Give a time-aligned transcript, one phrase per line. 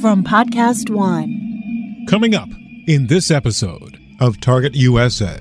[0.00, 2.06] from Podcast One.
[2.08, 2.48] Coming up
[2.86, 5.40] in this episode of Target USA,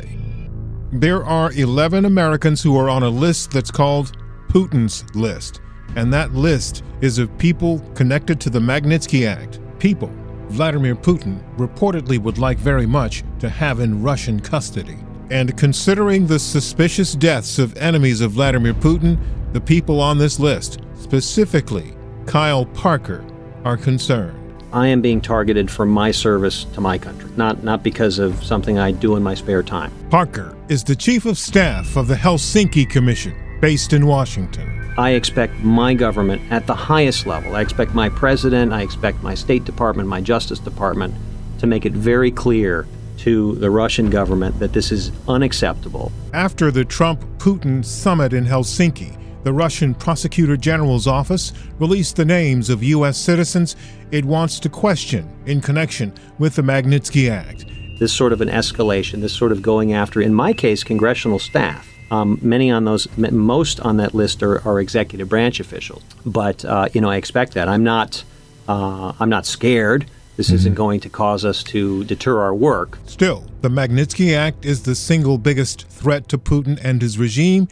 [0.91, 4.17] there are 11 Americans who are on a list that's called
[4.49, 5.61] Putin's List.
[5.95, 9.59] And that list is of people connected to the Magnitsky Act.
[9.77, 10.11] People
[10.49, 14.97] Vladimir Putin reportedly would like very much to have in Russian custody.
[15.29, 19.19] And considering the suspicious deaths of enemies of Vladimir Putin,
[19.53, 21.93] the people on this list, specifically
[22.25, 23.23] Kyle Parker,
[23.63, 24.36] are concerned.
[24.73, 28.77] I am being targeted for my service to my country, not, not because of something
[28.77, 29.93] I do in my spare time.
[30.09, 34.93] Parker is the chief of staff of the Helsinki Commission, based in Washington.
[34.97, 39.35] I expect my government at the highest level, I expect my president, I expect my
[39.35, 41.13] State Department, my Justice Department
[41.59, 42.87] to make it very clear
[43.19, 46.11] to the Russian government that this is unacceptable.
[46.33, 52.69] After the Trump Putin summit in Helsinki, the Russian Prosecutor General's office released the names
[52.69, 53.17] of U.S.
[53.17, 53.77] citizens
[54.11, 57.63] it wants to question in connection with the Magnitsky Act.
[57.97, 61.87] This sort of an escalation, this sort of going after, in my case, congressional staff.
[62.11, 66.03] Um, many on those, most on that list are, are executive branch officials.
[66.25, 67.69] But uh, you know, I expect that.
[67.69, 68.25] I'm not,
[68.67, 70.07] uh, I'm not scared.
[70.35, 70.55] This mm-hmm.
[70.55, 72.99] isn't going to cause us to deter our work.
[73.05, 77.69] Still, the Magnitsky Act is the single biggest threat to Putin and his regime,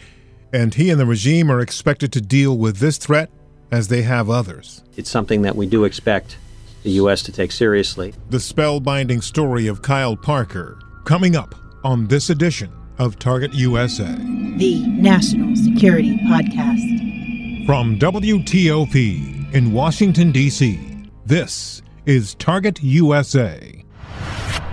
[0.55, 3.29] and he and the regime are expected to deal with this threat
[3.71, 4.83] as they have others.
[4.95, 6.37] It's something that we do expect
[6.83, 7.21] the U.S.
[7.23, 8.13] to take seriously.
[8.29, 14.85] The spellbinding story of Kyle Parker coming up on this edition of Target USA, the
[14.87, 17.65] National Security Podcast.
[17.65, 20.79] From WTOP in Washington, D.C.,
[21.25, 23.84] this is Target USA.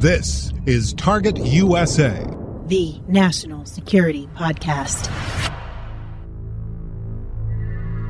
[0.00, 2.26] This is Target USA,
[2.68, 5.10] the National Security Podcast.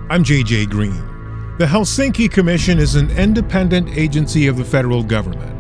[0.09, 0.95] I'm JJ Green.
[1.59, 5.51] The Helsinki Commission is an independent agency of the federal government.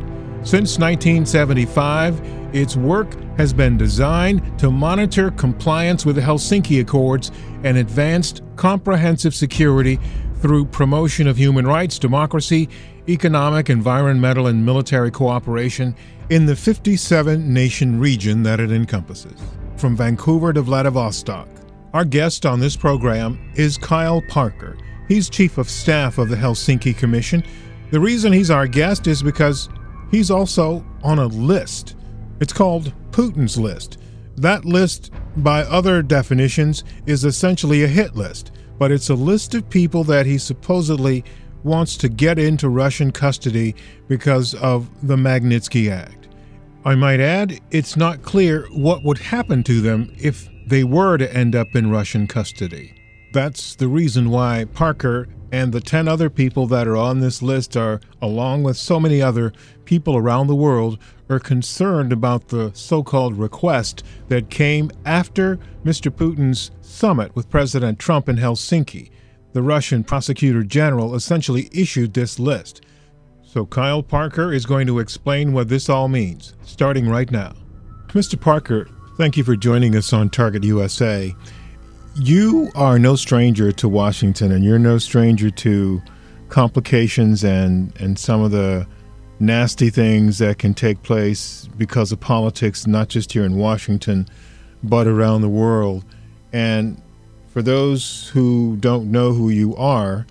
[0.46, 2.20] Since 1975,
[2.54, 7.32] its work has been designed to monitor compliance with the Helsinki Accords
[7.64, 9.98] and advanced comprehensive security
[10.36, 12.68] through promotion of human rights, democracy,
[13.08, 15.96] economic, environmental, and military cooperation
[16.30, 19.38] in the 57 nation region that it encompasses.
[19.76, 21.48] From Vancouver to Vladivostok,
[21.92, 24.78] our guest on this program is Kyle Parker.
[25.08, 27.44] He's Chief of Staff of the Helsinki Commission.
[27.90, 29.68] The reason he's our guest is because
[30.10, 31.96] he's also on a list
[32.40, 33.98] it's called Putin's List.
[34.36, 39.68] That list, by other definitions, is essentially a hit list, but it's a list of
[39.68, 41.22] people that he supposedly
[41.62, 43.76] wants to get into Russian custody
[44.08, 46.19] because of the Magnitsky Act.
[46.82, 51.36] I might add, it's not clear what would happen to them if they were to
[51.36, 52.94] end up in Russian custody.
[53.34, 57.76] That's the reason why Parker and the 10 other people that are on this list
[57.76, 59.52] are, along with so many other
[59.84, 60.98] people around the world,
[61.28, 66.10] are concerned about the so called request that came after Mr.
[66.10, 69.10] Putin's summit with President Trump in Helsinki.
[69.52, 72.80] The Russian prosecutor general essentially issued this list.
[73.52, 77.52] So Kyle Parker is going to explain what this all means, starting right now.
[78.10, 78.40] Mr.
[78.40, 81.34] Parker, thank you for joining us on Target USA.
[82.14, 86.00] You are no stranger to Washington, and you're no stranger to
[86.48, 88.86] complications and, and some of the
[89.40, 94.28] nasty things that can take place because of politics, not just here in Washington,
[94.84, 96.04] but around the world.
[96.52, 97.02] And
[97.48, 100.24] for those who don't know who you are,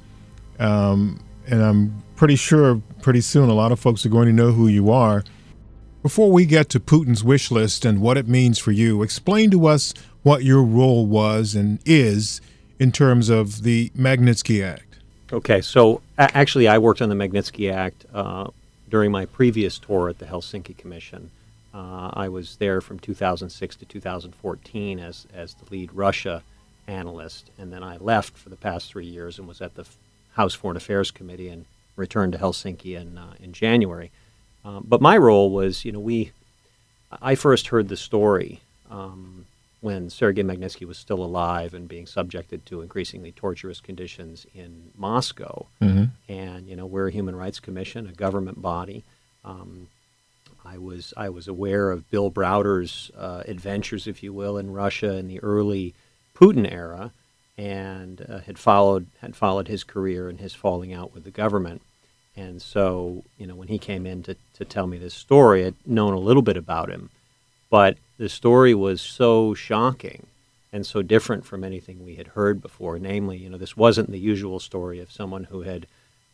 [0.57, 4.51] um, and I'm pretty sure pretty soon a lot of folks are going to know
[4.51, 5.23] who you are.
[6.03, 9.67] Before we get to Putin's wish list and what it means for you, explain to
[9.67, 12.41] us what your role was and is
[12.77, 14.97] in terms of the Magnitsky Act.
[15.31, 18.49] Okay, so actually, I worked on the Magnitsky Act uh,
[18.89, 21.31] during my previous tour at the Helsinki Commission.
[21.73, 26.43] Uh, I was there from 2006 to 2014 as, as the lead Russia
[26.85, 29.85] analyst, and then I left for the past three years and was at the
[30.33, 31.65] House Foreign Affairs Committee and
[31.95, 34.11] returned to Helsinki in, uh, in January.
[34.63, 36.31] Um, but my role was, you know, we,
[37.21, 39.45] I first heard the story um,
[39.81, 45.65] when Sergei Magnitsky was still alive and being subjected to increasingly torturous conditions in Moscow.
[45.81, 46.05] Mm-hmm.
[46.31, 49.03] And, you know, we're a human rights commission, a government body.
[49.45, 49.87] Um,
[50.65, 55.15] I was I was aware of Bill Browder's uh, adventures, if you will, in Russia
[55.15, 55.93] in the early
[56.35, 57.11] Putin era,
[57.59, 61.81] and uh, had followed had followed his career and his falling out with the government.
[62.37, 65.75] And so, you know, when he came in to, to tell me this story, I'd
[65.85, 67.09] known a little bit about him,
[67.69, 70.27] but the story was so shocking
[70.71, 72.97] and so different from anything we had heard before.
[72.97, 75.85] Namely, you know, this wasn't the usual story of someone who had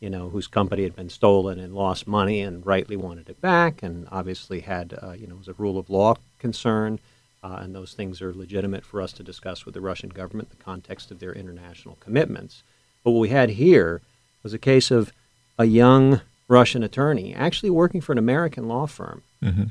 [0.02, 3.82] you know, whose company had been stolen and lost money and rightly wanted it back,
[3.82, 7.00] and obviously had, uh, you know, was a rule of law concern,
[7.46, 10.58] uh, and those things are legitimate for us to discuss with the Russian government in
[10.58, 12.64] the context of their international commitments.
[13.04, 14.02] But what we had here
[14.42, 15.14] was a case of
[15.60, 19.22] a young Russian attorney actually working for an American law firm.
[19.44, 19.64] Mm-hmm.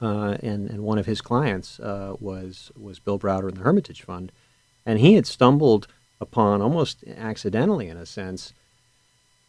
[0.00, 4.02] Uh, and, and one of his clients uh, was was Bill Browder and the Hermitage
[4.02, 4.32] Fund,
[4.86, 5.86] and he had stumbled
[6.20, 8.52] upon almost accidentally, in a sense,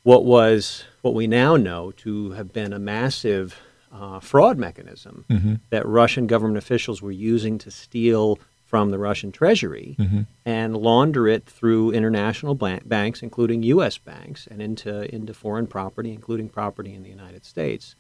[0.04, 3.60] what was what we now know to have been a massive
[3.92, 5.56] uh, fraud mechanism mm-hmm.
[5.70, 10.22] that Russian government officials were using to steal from the Russian treasury mm-hmm.
[10.46, 13.98] and launder it through international banks, including U.S.
[13.98, 17.96] banks, and into into foreign property, including property in the United States.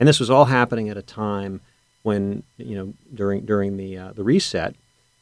[0.00, 1.60] And this was all happening at a time
[2.02, 4.74] when you know during during the uh, the reset,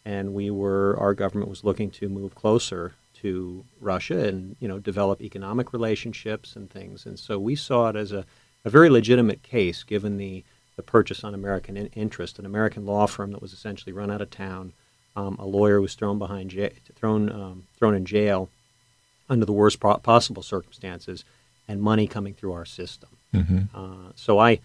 [0.06, 4.78] and we were our government was looking to move closer to Russia and you know
[4.78, 7.04] develop economic relationships and things.
[7.04, 8.24] And so we saw it as a,
[8.66, 13.06] a very legitimate case, given the the purchase on American in- interest, an American law
[13.06, 14.74] firm that was essentially run out of town.
[15.14, 18.50] Um, a lawyer was thrown behind ja- thrown um, thrown in jail
[19.30, 21.24] under the worst po- possible circumstances,
[21.66, 23.08] and money coming through our system.
[23.32, 23.58] Mm-hmm.
[23.74, 24.60] Uh, so I,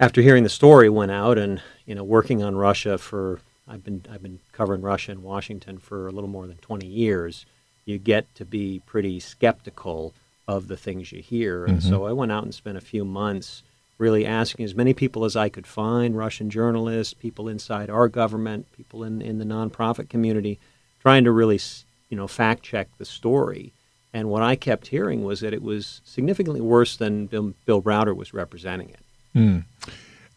[0.00, 3.38] after hearing the story, went out and you know working on Russia for
[3.68, 7.46] I've been I've been covering Russia in Washington for a little more than 20 years
[7.86, 10.12] you get to be pretty skeptical
[10.48, 11.64] of the things you hear.
[11.64, 11.88] And mm-hmm.
[11.88, 13.62] so I went out and spent a few months
[13.98, 18.70] really asking as many people as I could find Russian journalists, people inside our government,
[18.72, 20.58] people in, in the nonprofit community,
[21.00, 21.60] trying to really
[22.08, 23.72] you know fact check the story.
[24.12, 28.16] And what I kept hearing was that it was significantly worse than Bill, Bill Browder
[28.16, 29.00] was representing it.
[29.34, 29.64] Mm.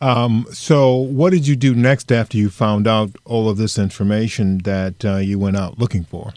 [0.02, 4.60] Um, so, what did you do next after you found out all of this information
[4.60, 6.34] that uh, you went out looking for?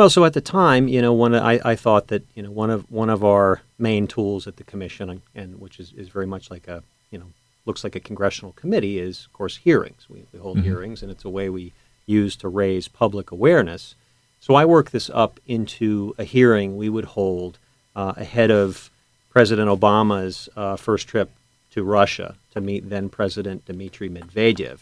[0.00, 2.70] Well, so at the time, you know, one I, I thought that you know one
[2.70, 6.24] of one of our main tools at the commission, and, and which is, is very
[6.24, 7.26] much like a you know
[7.66, 10.06] looks like a congressional committee, is of course hearings.
[10.08, 10.64] We, we hold mm-hmm.
[10.64, 11.74] hearings, and it's a way we
[12.06, 13.94] use to raise public awareness.
[14.40, 17.58] So I work this up into a hearing we would hold
[17.94, 18.90] uh, ahead of
[19.28, 21.30] President Obama's uh, first trip
[21.72, 24.78] to Russia to meet then President Dmitry Medvedev,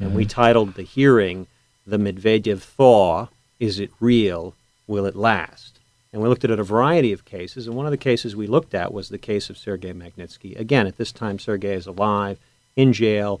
[0.00, 0.16] and mm-hmm.
[0.16, 1.46] we titled the hearing
[1.86, 3.28] "The Medvedev Thaw."
[3.60, 4.54] Is it real?
[4.86, 5.78] Will it last?
[6.12, 8.74] And we looked at a variety of cases, and one of the cases we looked
[8.74, 10.58] at was the case of Sergei Magnitsky.
[10.58, 12.38] Again, at this time, Sergei is alive,
[12.76, 13.40] in jail.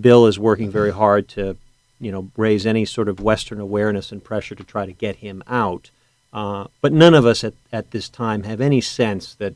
[0.00, 1.56] Bill is working very hard to,
[2.00, 5.42] you know, raise any sort of Western awareness and pressure to try to get him
[5.46, 5.90] out.
[6.32, 9.54] Uh, but none of us at, at this time have any sense that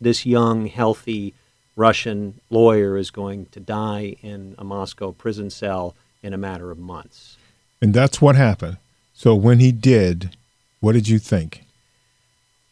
[0.00, 1.32] this young, healthy
[1.76, 6.78] Russian lawyer is going to die in a Moscow prison cell in a matter of
[6.78, 7.36] months.
[7.80, 8.78] And that's what happened.
[9.18, 10.36] So when he did,
[10.78, 11.64] what did you think?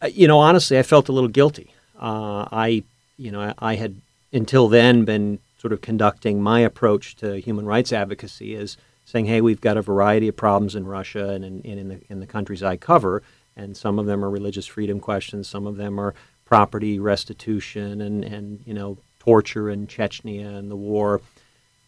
[0.01, 1.75] Uh, you know, honestly, I felt a little guilty.
[2.01, 2.85] Uh, I,
[3.19, 3.97] you know, I, had
[4.33, 9.41] until then been sort of conducting my approach to human rights advocacy as saying, "Hey,
[9.41, 12.63] we've got a variety of problems in Russia and in, in, the in the countries
[12.63, 13.25] I cover,
[13.57, 18.23] and some of them are religious freedom questions, some of them are property restitution, and
[18.23, 21.21] and you know, torture in Chechnya and the war."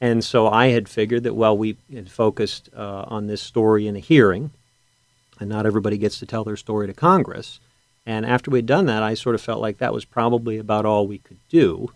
[0.00, 3.96] And so I had figured that, well, we had focused uh, on this story in
[3.96, 4.50] a hearing,
[5.40, 7.58] and not everybody gets to tell their story to Congress.
[8.06, 11.06] And after we'd done that, I sort of felt like that was probably about all
[11.06, 11.92] we could do.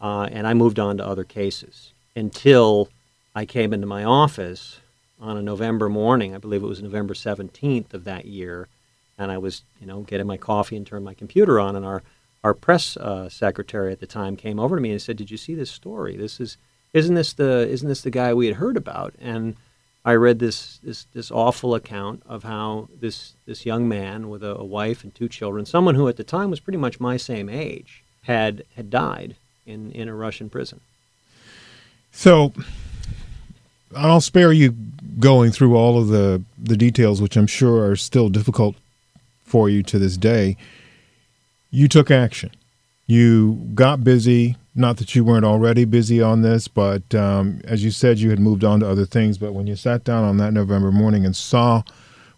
[0.00, 2.88] Uh, and I moved on to other cases until
[3.34, 4.80] I came into my office
[5.20, 6.34] on a November morning.
[6.34, 8.68] I believe it was November 17th of that year.
[9.18, 11.74] And I was, you know, getting my coffee and turned my computer on.
[11.74, 12.02] And our,
[12.44, 15.38] our press uh, secretary at the time came over to me and said, Did you
[15.38, 16.16] see this story?
[16.16, 16.58] This is
[16.96, 19.14] isn't this the isn't this the guy we had heard about?
[19.20, 19.54] And
[20.04, 24.56] I read this this this awful account of how this this young man with a,
[24.56, 27.50] a, wife and two children, someone who at the time was pretty much my same
[27.50, 29.36] age, had had died
[29.66, 30.80] in in a Russian prison.
[32.12, 32.54] So
[33.94, 34.74] I'll spare you
[35.20, 38.74] going through all of the the details, which I'm sure are still difficult
[39.44, 40.56] for you to this day.
[41.70, 42.52] You took action.
[43.06, 47.90] You got busy not that you weren't already busy on this, but um, as you
[47.90, 49.38] said, you had moved on to other things.
[49.38, 51.82] But when you sat down on that November morning and saw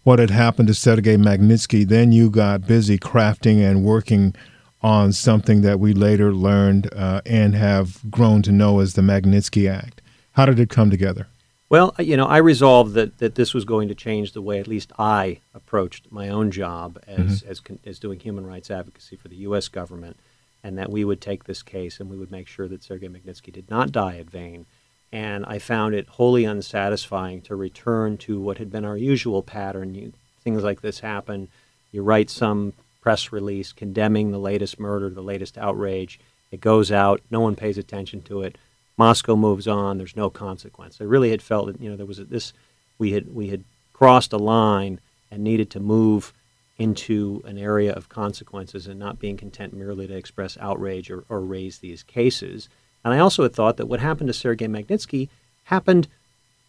[0.03, 4.33] what had happened to Sergei Magnitsky, then you got busy crafting and working
[4.81, 9.69] on something that we later learned uh, and have grown to know as the Magnitsky
[9.69, 10.01] Act.
[10.31, 11.27] How did it come together?
[11.69, 14.67] Well, you know, I resolved that, that this was going to change the way at
[14.67, 17.49] least I approached my own job as, mm-hmm.
[17.49, 19.67] as, as doing human rights advocacy for the U.S.
[19.67, 20.17] government,
[20.63, 23.51] and that we would take this case and we would make sure that Sergei Magnitsky
[23.51, 24.65] did not die at VAIN.
[25.11, 29.95] And I found it wholly unsatisfying to return to what had been our usual pattern.
[29.95, 30.13] You,
[30.43, 31.47] things like this happen.
[31.91, 36.19] You write some press release condemning the latest murder, the latest outrage.
[36.51, 37.21] It goes out.
[37.31, 38.57] No one pays attention to it.
[38.97, 39.97] Moscow moves on.
[39.97, 40.99] There's no consequence.
[40.99, 42.53] I really had felt that you know there was a, this
[42.97, 43.63] we had we had
[43.93, 44.99] crossed a line
[45.31, 46.33] and needed to move
[46.79, 51.41] into an area of consequences and not being content merely to express outrage or, or
[51.41, 52.69] raise these cases.
[53.03, 55.27] And I also had thought that what happened to Sergei Magnitsky
[55.65, 56.07] happened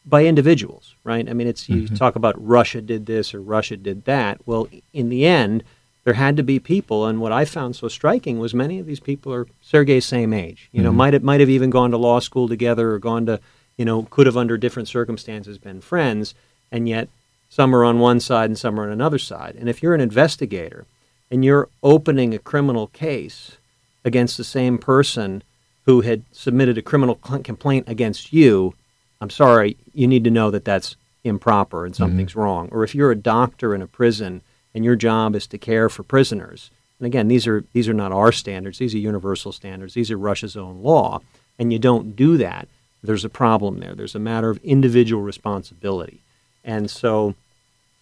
[0.05, 1.29] by individuals, right?
[1.29, 1.95] I mean, it's you mm-hmm.
[1.95, 4.41] talk about Russia did this or Russia did that.
[4.47, 5.63] Well, in the end,
[6.05, 9.01] there had to be people, and what I found so striking was many of these
[9.01, 10.69] people are Sergei's same age.
[10.73, 10.99] You know, mm-hmm.
[10.99, 13.39] might have might have even gone to law school together or gone to,
[13.77, 16.35] you know, could have under different circumstances been friends,
[16.73, 17.09] and yet
[17.51, 19.57] some are on one side and some are on another side.
[19.57, 20.87] And if you're an investigator
[21.31, 23.59] and you're opening a criminal case
[24.05, 25.43] against the same person
[25.85, 28.75] who had submitted a criminal complaint against you,
[29.21, 32.03] I'm sorry, you need to know that that's improper and mm-hmm.
[32.03, 32.41] something's mm-hmm.
[32.41, 32.69] wrong.
[32.71, 34.43] Or if you're a doctor in a prison
[34.75, 36.71] and your job is to care for prisoners.
[36.99, 39.95] And again, these are these are not our standards; these are universal standards.
[39.95, 41.21] These are Russia's own law,
[41.59, 42.69] and you don't do that.
[43.03, 43.95] There's a problem there.
[43.95, 46.21] There's a matter of individual responsibility,
[46.65, 47.35] and so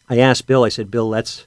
[0.09, 0.65] I asked Bill.
[0.65, 1.45] I said, Bill, let's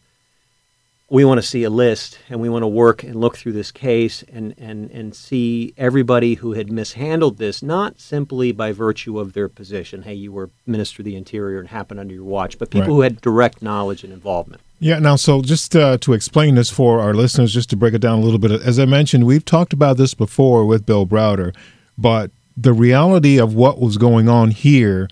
[1.11, 3.69] we want to see a list and we want to work and look through this
[3.69, 9.33] case and, and, and see everybody who had mishandled this, not simply by virtue of
[9.33, 12.69] their position, hey, you were Minister of the Interior and happened under your watch, but
[12.69, 12.87] people right.
[12.87, 14.61] who had direct knowledge and involvement.
[14.79, 17.99] Yeah, now, so just uh, to explain this for our listeners, just to break it
[17.99, 21.53] down a little bit, as I mentioned, we've talked about this before with Bill Browder,
[21.97, 25.09] but the reality of what was going on here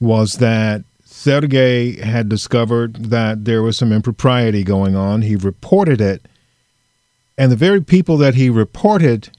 [0.00, 0.82] was that
[1.26, 5.22] Sergei had discovered that there was some impropriety going on.
[5.22, 6.24] He reported it,
[7.36, 9.30] and the very people that he reported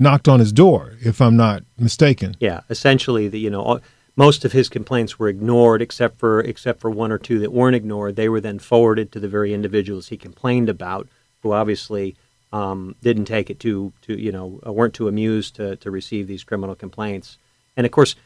[0.00, 2.34] knocked on his door, if I'm not mistaken.
[2.40, 3.78] Yeah, essentially, the you know
[4.16, 7.76] most of his complaints were ignored, except for except for one or two that weren't
[7.76, 8.16] ignored.
[8.16, 11.06] They were then forwarded to the very individuals he complained about,
[11.44, 12.16] who obviously
[12.52, 16.42] um, didn't take it too to you know weren't too amused to to receive these
[16.42, 17.38] criminal complaints.
[17.76, 18.16] And of course,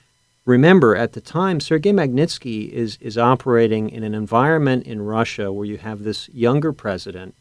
[0.45, 5.67] remember at the time, Sergei Magnitsky is is operating in an environment in Russia where
[5.67, 7.35] you have this younger president,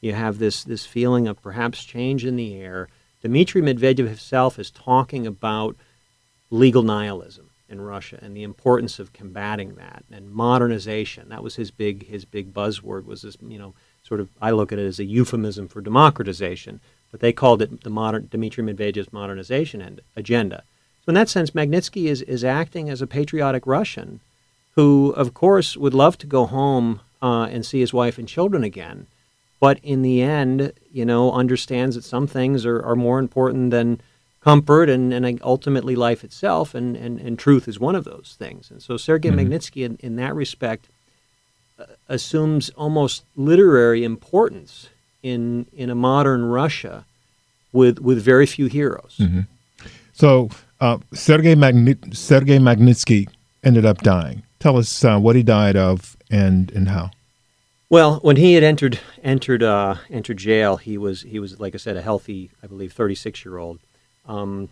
[0.00, 2.88] you have this this feeling of perhaps change in the air.
[3.22, 5.76] Dmitry Medvedev himself is talking about
[6.50, 11.28] legal nihilism in Russia and the importance of combating that and modernization.
[11.28, 14.72] That was his big his big buzzword was this you know sort of I look
[14.72, 19.12] at it as a euphemism for democratization, but they called it the modern Dmitry Medvedev's
[19.12, 20.62] modernization agenda.
[21.06, 24.18] So in that sense, Magnitsky is, is acting as a patriotic Russian
[24.74, 28.64] who, of course, would love to go home uh, and see his wife and children
[28.64, 29.06] again,
[29.60, 34.00] but in the end, you know, understands that some things are, are more important than
[34.42, 38.70] comfort and, and ultimately life itself, and, and, and truth is one of those things.
[38.70, 39.52] And so Sergei mm-hmm.
[39.52, 40.88] Magnitsky, in, in that respect,
[41.78, 44.88] uh, assumes almost literary importance
[45.22, 47.04] in, in a modern Russia
[47.72, 49.16] with, with very few heroes.
[49.20, 49.40] Mm-hmm.
[50.12, 51.54] So uh, Sergei,
[52.12, 53.28] Sergei Magnitsky
[53.62, 54.42] ended up dying.
[54.58, 57.10] Tell us uh, what he died of and, and how.
[57.88, 61.78] Well, when he had entered entered uh, entered jail, he was he was like I
[61.78, 63.78] said a healthy, I believe, 36 year old.
[64.26, 64.70] Um,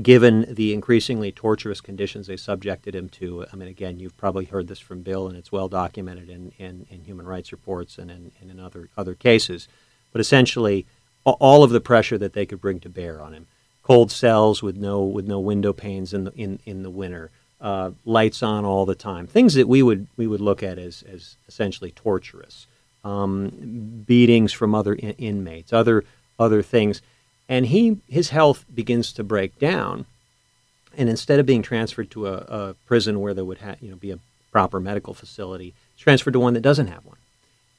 [0.00, 4.68] given the increasingly torturous conditions they subjected him to, I mean, again, you've probably heard
[4.68, 8.32] this from Bill, and it's well documented in, in, in human rights reports and in,
[8.40, 9.66] and in other other cases.
[10.12, 10.84] But essentially,
[11.24, 13.46] all of the pressure that they could bring to bear on him
[13.82, 17.90] cold cells with no with no window panes in the in, in the winter, uh,
[18.04, 21.36] lights on all the time, things that we would we would look at as as
[21.48, 22.66] essentially torturous,
[23.04, 26.04] um, beatings from other in- inmates, other
[26.38, 27.02] other things,
[27.48, 30.06] and he his health begins to break down,
[30.96, 33.96] and instead of being transferred to a, a prison where there would ha- you know
[33.96, 34.18] be a
[34.50, 37.18] proper medical facility, transferred to one that doesn't have one,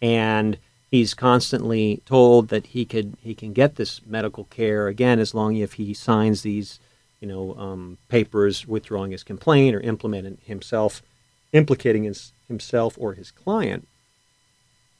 [0.01, 0.57] and
[0.93, 5.59] he's constantly told that he could he can get this medical care again as long
[5.59, 6.79] as he signs these
[7.19, 11.01] you know um, papers withdrawing his complaint or implementing himself
[11.51, 13.87] implicating his, himself or his client.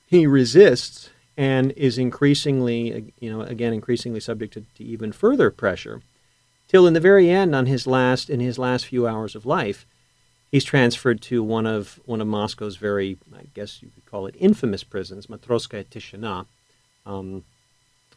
[0.08, 6.02] He resists and is increasingly you know again increasingly subject to, to even further pressure
[6.68, 9.86] till in the very end on his last in his last few hours of life
[10.54, 14.36] he's transferred to one of one of Moscow's very, I guess you could call it
[14.38, 16.46] infamous prisons, Matrosskaya Tishina.
[17.08, 17.44] Um,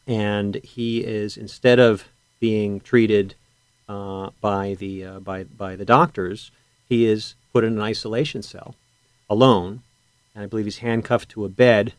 [0.05, 2.05] and he is instead of
[2.39, 3.33] being treated
[3.89, 6.51] uh, by the uh, by by the doctors,
[6.87, 8.75] he is put in an isolation cell,
[9.27, 9.81] alone,
[10.35, 11.93] and I believe he's handcuffed to a bed.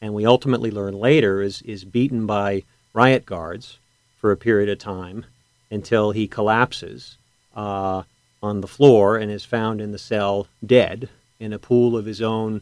[0.00, 3.78] And we ultimately learn later is is beaten by riot guards
[4.18, 5.26] for a period of time
[5.70, 7.18] until he collapses
[7.54, 8.02] uh,
[8.42, 11.08] on the floor and is found in the cell dead
[11.38, 12.60] in a pool of his own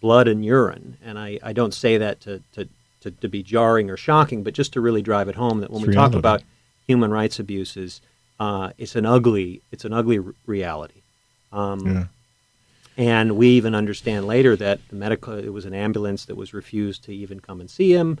[0.00, 0.96] blood and urine.
[1.04, 2.68] And I, I don't say that to, to,
[3.02, 5.80] to, to be jarring or shocking, but just to really drive it home that when
[5.82, 6.12] It's we reality.
[6.14, 6.42] talk about
[6.86, 8.00] human rights abuses,
[8.40, 11.02] uh, it's an ugly it's an ugly r- reality.
[11.52, 12.04] Um, Yeah.
[12.96, 17.04] And we even understand later that the medical it was an ambulance that was refused
[17.04, 18.18] to even come and see him,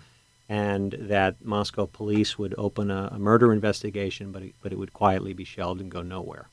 [0.48, 4.92] and that Moscow police would open a, a murder investigation, but it, but it would
[4.94, 6.46] quietly be shelved and go nowhere.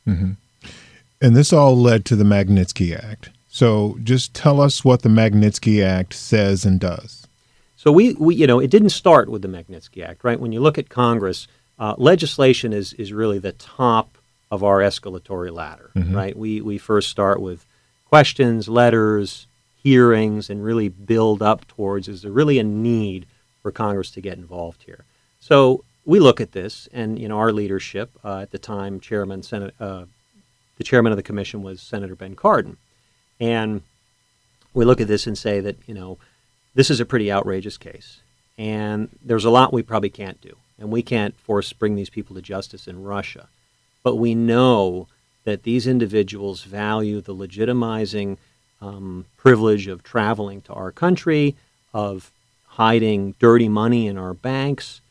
[1.21, 3.31] And this all led to the Magnitsky Act.
[3.47, 7.27] So just tell us what the Magnitsky Act says and does.
[7.75, 10.39] So we, we you know it didn't start with the Magnitsky Act, right?
[10.39, 11.47] When you look at Congress,
[11.79, 14.17] uh, legislation is is really the top
[14.51, 16.37] of our escalatory ladder, right?
[16.37, 17.65] We we first start with
[18.05, 23.25] questions, letters, hearings, and really build up towards is there really a need
[23.61, 25.05] for Congress to get involved here?
[25.39, 29.43] So we look at this, and you know our leadership uh, at the time, Chairman
[29.43, 30.05] Senate, uh,
[30.77, 32.77] the chairman of the commission was Senator Ben Cardin,
[33.39, 33.81] and
[34.73, 36.17] we look at this and say that you know
[36.75, 38.19] this is a pretty outrageous case,
[38.57, 42.35] and there's a lot we probably can't do, and we can't force bring these people
[42.35, 43.47] to justice in Russia,
[44.03, 45.07] but we know
[45.43, 48.37] that these individuals value the legitimizing
[48.81, 51.55] um, privilege of traveling to our country,
[51.93, 52.31] of
[52.65, 55.01] hiding dirty money in our banks,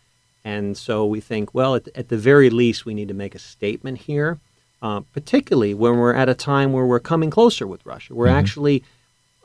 [0.46, 3.40] and so we think, well, at, at the very least, we need to make a
[3.40, 4.38] statement here,
[4.86, 8.14] uh, particularly when we're at a time where we're coming closer with Russia.
[8.14, 8.84] We're actually,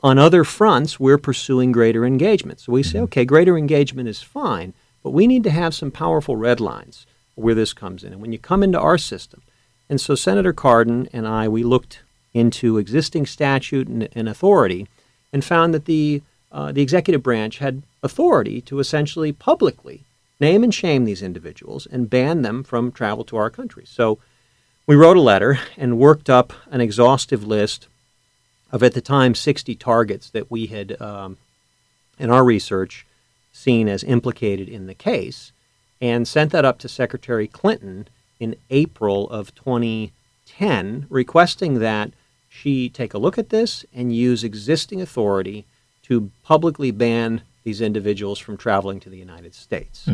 [0.00, 2.60] on other fronts, we're pursuing greater engagement.
[2.60, 4.72] So we say, okay, greater engagement is fine,
[5.02, 8.12] but we need to have some powerful red lines where this comes in.
[8.12, 9.42] And when you come into our system,
[9.90, 12.02] and so Senator Cardin and I, we looked
[12.32, 14.86] into existing statute and, and authority
[15.32, 20.04] and found that the, uh, the executive branch had authority to essentially publicly
[20.38, 23.84] name and shame these individuals and ban them from travel to our country.
[23.84, 24.20] So
[24.92, 27.88] we wrote a letter and worked up an exhaustive list
[28.70, 31.38] of, at the time, 60 targets that we had, um,
[32.18, 33.06] in our research,
[33.54, 35.50] seen as implicated in the case,
[36.02, 38.06] and sent that up to Secretary Clinton
[38.38, 42.10] in April of 2010, requesting that
[42.50, 45.64] she take a look at this and use existing authority
[46.02, 50.04] to publicly ban these individuals from traveling to the United States.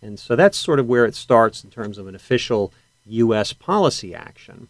[0.00, 2.72] And so that's sort of where it starts in terms of an official
[3.06, 3.52] U.S.
[3.52, 4.68] policy action.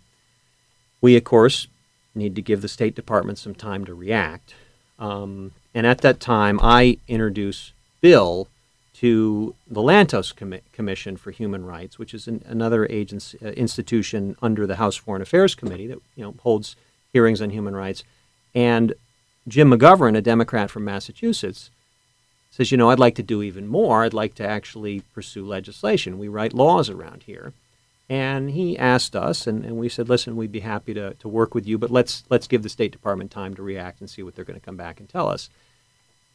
[1.00, 1.66] We, of course,
[2.14, 4.54] need to give the State Department some time to react.
[4.98, 8.48] Um, and at that time, I introduce Bill
[8.94, 14.36] to the Lantos Commi- Commission for Human Rights, which is an, another agency, uh, institution
[14.40, 16.76] under the House Foreign Affairs Committee that you know holds
[17.12, 18.04] hearings on human rights.
[18.54, 18.94] And
[19.48, 21.70] Jim McGovern, a Democrat from Massachusetts,
[22.50, 24.04] says, you know, I'd like to do even more.
[24.04, 26.18] I'd like to actually pursue legislation.
[26.18, 27.54] We write laws around here.
[28.12, 31.54] And he asked us, and, and we said, listen, we'd be happy to, to work
[31.54, 34.34] with you, but let's, let's give the State Department time to react and see what
[34.34, 35.48] they're going to come back and tell us.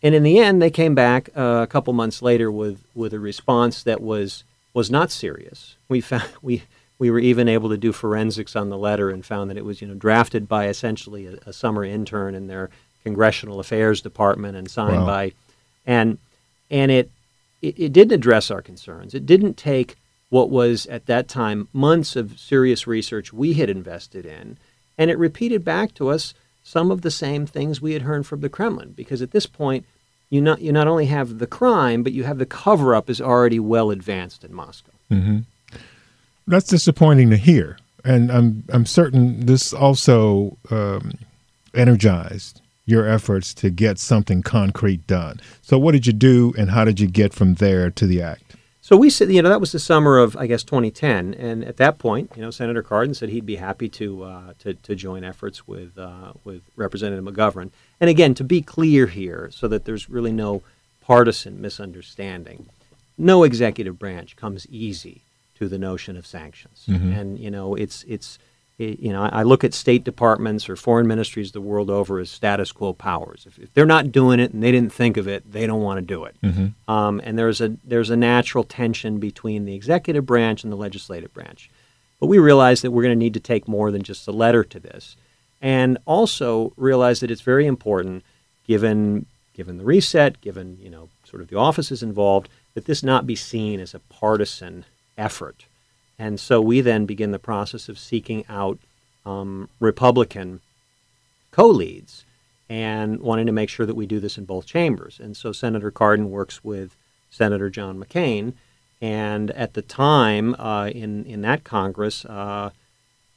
[0.02, 3.20] And in the end, they came back uh, a couple months later with, with a
[3.20, 5.76] response that was, was not serious.
[5.88, 6.64] We, found, we,
[6.98, 9.80] we were even able to do forensics on the letter and found that it was
[9.80, 12.72] you know, drafted by essentially a, a summer intern in their
[13.04, 15.06] Congressional Affairs Department and signed Wow.
[15.06, 15.34] by
[15.86, 16.18] and
[16.72, 17.12] and it,
[17.62, 19.14] it it didn't address our concerns.
[19.14, 19.96] It didn't take
[20.30, 24.58] what was at that time months of serious research we had invested in,
[24.98, 28.42] and it repeated back to us some of the same things we had heard from
[28.42, 28.92] the Kremlin.
[28.92, 29.86] Because at this point,
[30.30, 33.22] you not you not only have the crime, but you have the cover up is
[33.22, 34.92] already well advanced in Moscow.
[36.46, 41.14] That's disappointing to hear, and I'm I'm certain this also um,
[41.74, 45.40] energized your efforts to get something concrete done.
[45.62, 48.47] So, what did you do, and how did you get from there to the act?
[48.88, 51.76] So we said, you know, that was the summer of, I guess, 2010, and at
[51.76, 55.26] that point, you know, Senator Cardin said he'd be happy to uh, to, to join
[55.26, 57.72] efforts with uh, with Representative McGovern.
[58.00, 60.64] And again, to be clear here, so that there's really no
[61.02, 62.68] partisan misunderstanding,
[63.18, 65.24] no executive branch comes easy
[65.56, 66.86] to the notion of sanctions.
[67.12, 68.42] And you know, it's it's it,
[68.78, 72.72] you know, I look at state departments or foreign ministries the world over as status
[72.72, 73.46] quo powers.
[73.48, 75.98] If, if they're not doing it and they didn't think of it, they don't want
[75.98, 76.36] to do it.
[76.88, 81.34] Um, and there's a there's a natural tension between the executive branch and the legislative
[81.34, 81.72] branch.
[82.20, 84.64] But we realize that we're going to need to take more than just a letter
[84.64, 85.16] to this,
[85.62, 88.24] and also realize that it's very important,
[88.68, 93.26] given given the reset, given you know sort of the offices involved, that this not
[93.26, 94.86] be seen as a partisan
[95.18, 95.66] effort.
[96.20, 98.80] And so we then begin the process of seeking out
[99.26, 100.62] um, Republican
[101.52, 102.26] co leads
[102.70, 105.20] and wanting to make sure that we do this in both chambers.
[105.22, 106.96] And so Senator Cardin works with
[107.30, 108.54] Senator John McCain.
[109.00, 112.72] And at the time, uh, in, in that Congress, uh,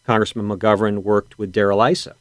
[0.05, 2.17] Congressman McGovern worked with Darrell Issa.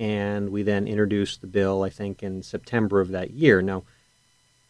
[0.00, 3.60] And we then introduced the bill, I think, in September of that year.
[3.60, 3.84] Now,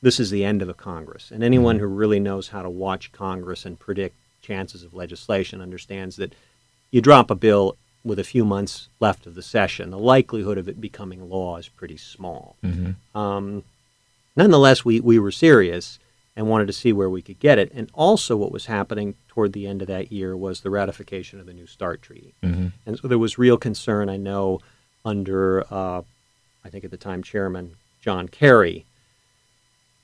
[0.03, 1.31] this is the end of a Congress.
[1.31, 1.85] And anyone mm-hmm.
[1.85, 6.35] who really knows how to watch Congress and predict chances of legislation understands that
[6.91, 10.69] you drop a bill with a few months left of the session, the likelihood of
[10.69, 12.57] it becoming law is pretty small.
[12.65, 13.19] Mm-hmm.
[13.19, 13.65] Um,
[14.37, 15.99] nonetheless, we, we were serious
[16.37, 17.71] and wanted to see where we could get it.
[17.75, 21.47] And also, what was happening toward the end of that year was the ratification of
[21.47, 22.33] the New START Treaty.
[22.43, 22.69] Mm-hmm.
[22.87, 24.61] And so there was real concern, I know,
[25.05, 26.03] under, uh,
[26.65, 28.87] I think at the time, Chairman John Kerry,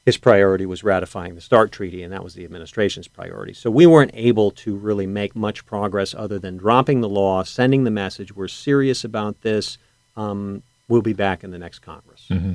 [0.04, 3.54] his priority was ratifying the START treaty, and that was the administration's priority.
[3.54, 7.84] So we weren't able to really make much progress other than dropping the law, sending
[7.84, 9.78] the message we're serious about this.
[10.16, 12.26] Um, we'll be back in the next Congress.
[12.28, 12.54] Mm-hmm.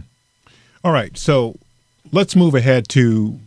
[0.83, 1.17] All right.
[1.17, 1.57] So
[2.11, 3.39] let's move ahead to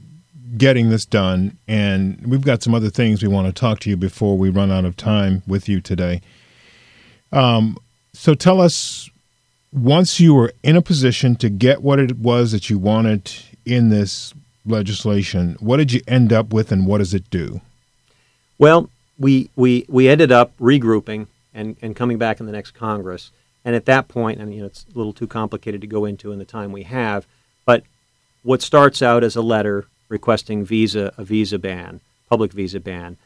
[0.57, 1.57] getting this done.
[1.69, 4.71] And we've got some other things we want to talk to you before we run
[4.71, 6.21] out of time with you today.
[7.31, 7.79] Um,
[8.13, 9.09] so tell us
[9.73, 13.33] once you were in a position to get what it was that you wanted
[13.65, 15.57] in this legislation.
[15.61, 17.61] What did you end up with, and what does it do?
[18.59, 23.31] Well, we we we ended up regrouping and and coming back in the next Congress.
[23.65, 26.33] And at that point, and you know, it's a little too complicated to go into
[26.33, 27.27] in the time we have,
[27.65, 27.85] but
[28.43, 33.17] what starts out as a letter requesting visa a visa ban, public visa ban,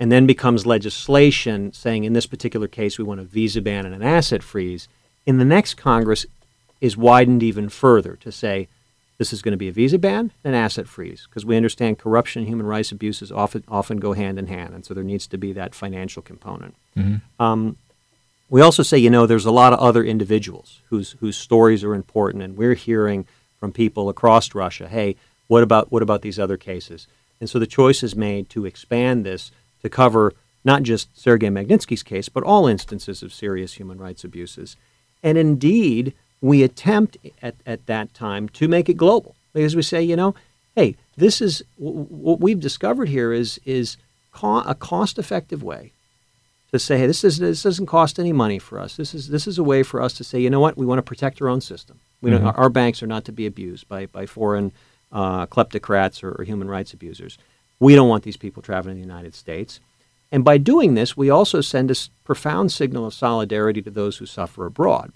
[0.00, 3.94] and then becomes legislation saying in this particular case we want a visa ban and
[3.94, 4.88] an asset freeze.
[5.26, 6.26] In the next Congress,
[6.80, 8.68] is widened even further to say
[9.18, 12.40] this is going to be a visa ban and asset freeze because we understand corruption
[12.40, 15.38] and human rights abuses often often go hand in hand, and so there needs to
[15.38, 16.74] be that financial component.
[16.96, 17.42] Mm-hmm.
[17.42, 17.76] Um,
[18.48, 21.94] we also say, you know, there's a lot of other individuals whose whose stories are
[21.94, 23.26] important, and we're hearing
[23.58, 25.16] from people across Russia, hey,
[25.48, 27.06] what about what about these other cases?
[27.40, 29.50] And so the choice is made to expand this
[29.82, 30.32] to cover
[30.64, 34.76] not just Sergei Magnitsky's case, but all instances of serious human rights abuses.
[35.22, 40.02] And indeed, we attempt at, at that time to make it global because we say,
[40.02, 40.34] you know,
[40.74, 43.96] hey, this is what we've discovered here is is
[44.32, 45.92] co- a cost-effective way
[46.70, 48.96] to say, hey, this is this doesn't cost any money for us.
[48.96, 50.98] This is this is a way for us to say, you know what, we want
[50.98, 51.98] to protect our own system.
[52.20, 52.46] We mm-hmm.
[52.46, 54.72] our, our, banks are not to be abused by by foreign
[55.10, 57.38] uh, kleptocrats or, or human rights abusers.
[57.80, 59.80] We don't want these people traveling to the United States.
[60.30, 64.26] And by doing this, we also send a profound signal of solidarity to those who
[64.26, 65.12] suffer abroad.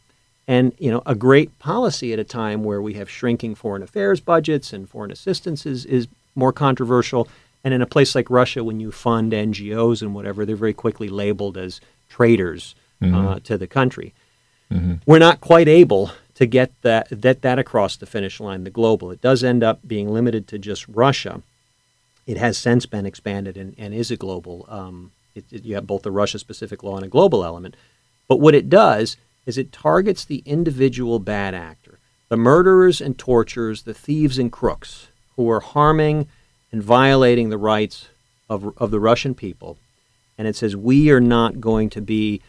[0.48, 4.20] And you know, a great policy at a time where we have shrinking foreign affairs
[4.20, 7.28] budgets and foreign assistance is, is more controversial.
[7.64, 11.08] And in a place like Russia, when you fund NGOs and whatever, they're very quickly
[11.08, 13.14] labeled as traitors mm-hmm.
[13.14, 14.14] uh, to the country.
[14.70, 14.94] Mm-hmm.
[15.06, 19.10] We're not quite able to get that, get that across the finish line, the global.
[19.10, 21.42] It does end up being limited to just Russia.
[22.26, 24.66] It has since been expanded and, and is a global.
[24.68, 27.76] Um, it, it, you have both a Russia specific law and a global element.
[28.28, 33.82] But what it does is it targets the individual bad actor, the murderers and torturers,
[33.82, 36.28] the thieves and crooks who are harming
[36.70, 38.08] and violating the rights
[38.48, 39.78] of, of the Russian people.
[40.38, 42.40] And it says, we are not going to be,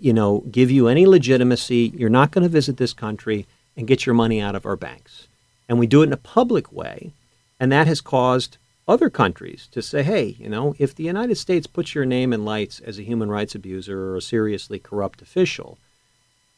[0.00, 1.92] you know, give you any legitimacy.
[1.94, 5.26] You're not going to visit this country and get your money out of our banks.
[5.68, 7.12] And we do it in a public way.
[7.58, 11.66] And that has caused other countries to say, hey, you know, if the United States
[11.66, 15.78] puts your name in lights as a human rights abuser or a seriously corrupt official,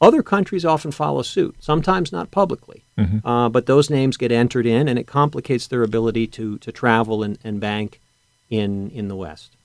[0.01, 3.25] other countries often follow suit, sometimes not publicly, mm-hmm.
[3.25, 7.23] uh, but those names get entered in, and it complicates their ability to to travel
[7.23, 8.01] and, and bank
[8.49, 9.55] in in the West.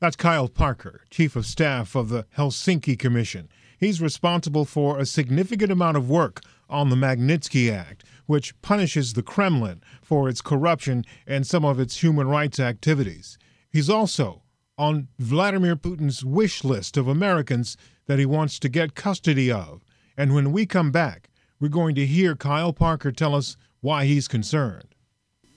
[0.00, 3.48] That's Kyle Parker, Chief of Staff of the Helsinki Commission.
[3.78, 9.22] He's responsible for a significant amount of work on the Magnitsky Act, which punishes the
[9.22, 13.38] Kremlin for its corruption and some of its human rights activities.
[13.70, 14.42] He's also
[14.76, 19.80] on Vladimir Putin's wish list of Americans that he wants to get custody of.
[20.16, 21.28] And when we come back,
[21.60, 24.94] we're going to hear Kyle Parker tell us why he's concerned.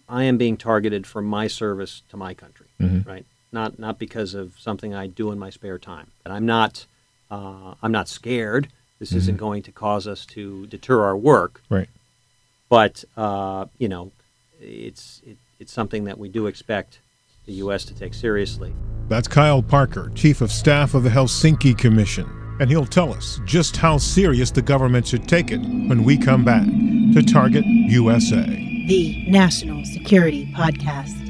[0.09, 3.07] I am being targeted for my service to my country, mm-hmm.
[3.07, 3.25] right?
[3.51, 6.11] Not not because of something I do in my spare time.
[6.23, 6.85] And I'm not
[7.29, 8.69] uh, I'm not scared.
[8.99, 9.17] This mm-hmm.
[9.17, 11.89] isn't going to cause us to deter our work, right?
[12.69, 14.11] But uh, you know,
[14.61, 16.99] it's it, it's something that we do expect
[17.47, 17.85] the U.S.
[17.85, 18.73] to take seriously.
[19.07, 22.29] That's Kyle Parker, Chief of Staff of the Helsinki Commission.
[22.59, 26.43] And he'll tell us just how serious the government should take it when we come
[26.43, 26.65] back
[27.13, 28.45] to Target USA.
[28.87, 31.26] the National Security Podcast.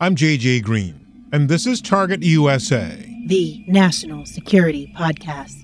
[0.00, 5.56] I'm JJ Green, and this is Target USA, the National Security Podcast.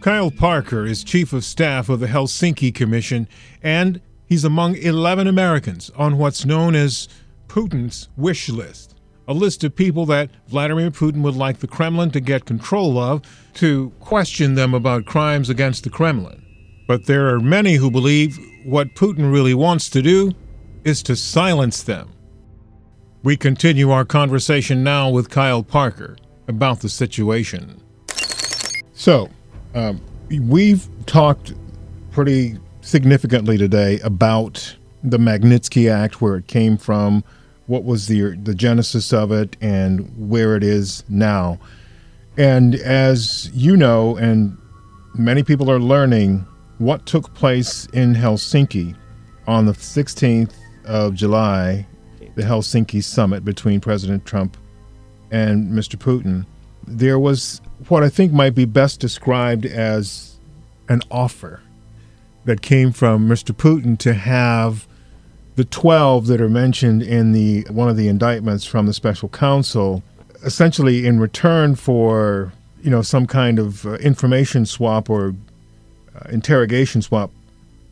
[0.00, 3.28] Kyle Parker is Chief of Staff of the Helsinki Commission,
[3.62, 7.06] and he's among 11 Americans on what's known as
[7.46, 8.96] Putin's wish list,
[9.28, 13.22] a list of people that Vladimir Putin would like the Kremlin to get control of
[13.54, 16.44] to question them about crimes against the Kremlin.
[16.88, 20.32] But there are many who believe what Putin really wants to do
[20.82, 22.13] is to silence them.
[23.24, 27.80] We continue our conversation now with Kyle Parker about the situation.
[28.92, 29.30] So,
[29.74, 31.54] um, we've talked
[32.10, 37.24] pretty significantly today about the Magnitsky Act, where it came from,
[37.66, 41.58] what was the the genesis of it, and where it is now.
[42.36, 44.58] And as you know, and
[45.14, 48.94] many people are learning, what took place in Helsinki
[49.46, 50.52] on the 16th
[50.84, 51.86] of July
[52.34, 54.56] the Helsinki summit between President Trump
[55.30, 55.96] and Mr.
[55.96, 56.46] Putin,
[56.86, 60.38] there was what I think might be best described as
[60.88, 61.60] an offer
[62.44, 63.54] that came from Mr.
[63.54, 64.86] Putin to have
[65.56, 70.02] the 12 that are mentioned in the one of the indictments from the special counsel
[70.42, 75.34] essentially in return for you know some kind of uh, information swap or
[76.14, 77.30] uh, interrogation swap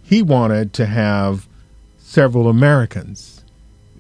[0.02, 1.48] he wanted to have
[1.98, 3.41] several Americans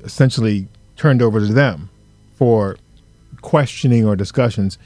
[0.04, 1.90] essentially turned over to them
[2.34, 2.76] for
[3.40, 4.78] questioning or discussions.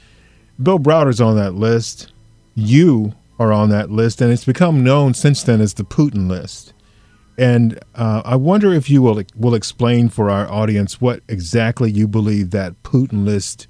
[0.61, 2.11] Bill Browder's on that list.
[2.55, 6.73] You are on that list, and it's become known since then as the Putin list.
[7.37, 12.07] And uh, I wonder if you will will explain for our audience what exactly you
[12.07, 13.67] believe that Putin list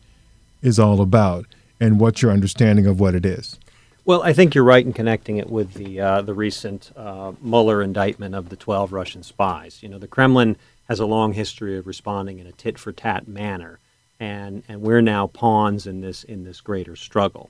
[0.62, 1.46] is all about,
[1.80, 3.60] and what your understanding of what it is.
[4.06, 7.82] Well, I think you're right in connecting it with the uh, the recent uh, Mueller
[7.82, 9.84] indictment of the 12 Russian spies.
[9.84, 10.56] You know, the Kremlin
[10.88, 13.80] has a long history of responding in a tit for tat manner,
[14.20, 17.50] and and we're now pawns in this in this greater struggle.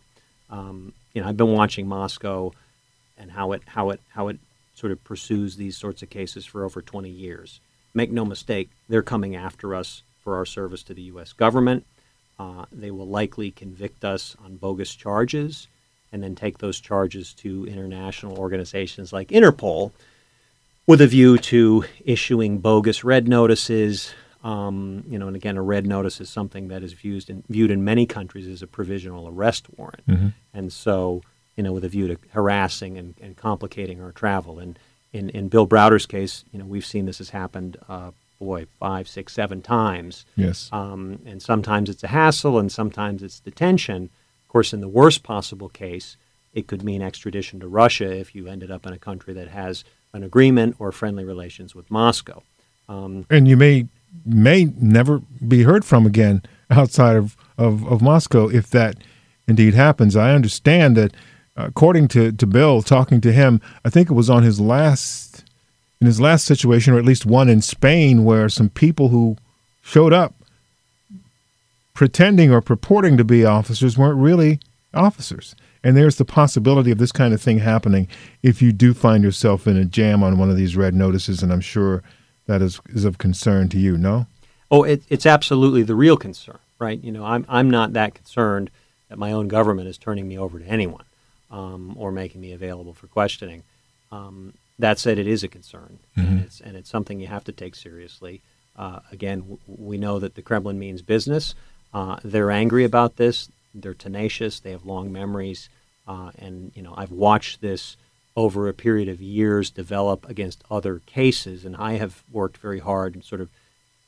[0.50, 2.52] Um, you know, I've been watching Moscow
[3.18, 4.40] and how it how it how it
[4.74, 7.60] sort of pursues these sorts of cases for over 20 years.
[7.96, 11.34] Make no mistake, they're coming after us for our service to the U.S.
[11.34, 11.84] government.
[12.38, 15.68] Uh, they will likely convict us on bogus charges
[16.12, 19.92] and then take those charges to international organizations like Interpol,
[20.88, 24.14] with a view to issuing bogus red notices.
[24.44, 27.70] Um, you know, and again, a red notice is something that is viewed in, viewed
[27.70, 30.28] in many countries as a provisional arrest warrant, mm-hmm.
[30.54, 31.22] and so
[31.58, 34.60] you know, with a view to harassing and, and complicating our travel.
[34.60, 34.80] And
[35.12, 39.08] in, in Bill Browder's case, you know, we've seen this has happened, uh, boy, five,
[39.08, 40.24] six, seven times.
[40.36, 40.70] Yes.
[40.72, 44.04] Um, and sometimes it's a hassle, and sometimes it's detention.
[44.44, 46.16] Of course, in the worst possible case,
[46.54, 49.84] it could mean extradition to Russia if you ended up in a country that has
[50.14, 52.44] an agreement or friendly relations with Moscow.
[52.90, 53.88] Um, and you may
[54.26, 58.98] may never be heard from again outside of, of, of Moscow if that
[59.48, 60.16] indeed happens.
[60.16, 61.14] I understand that,
[61.56, 65.44] according to, to Bill, talking to him, I think it was on his last
[66.00, 69.36] in his last situation, or at least one in Spain, where some people who
[69.82, 70.36] showed up
[71.96, 74.60] pretending or purporting to be officers weren't really
[74.94, 75.56] officers.
[75.84, 78.08] And there's the possibility of this kind of thing happening
[78.44, 81.52] if you do find yourself in a jam on one of these red notices, and
[81.52, 82.04] I'm sure
[82.46, 84.28] that is, is of concern to you, no?
[84.70, 87.02] Oh, it, it's absolutely the real concern, right?
[87.02, 88.70] You know, I'm, I'm not that concerned
[89.10, 91.06] that my own government is turning me over to anyone
[91.52, 93.64] um, or making me available for questioning.
[94.12, 96.28] Um, that said, it is a concern, mm-hmm.
[96.28, 98.42] and, it's, and it's something you have to take seriously.
[98.76, 101.56] Uh, again, w- we know that the Kremlin means business.
[101.94, 103.50] Uh, they're angry about this.
[103.74, 104.60] They're tenacious.
[104.60, 105.70] They have long memories,
[106.08, 107.98] uh, and you know I've watched this
[108.38, 113.16] over a period of years develop against other cases, and I have worked very hard
[113.16, 113.50] in sort of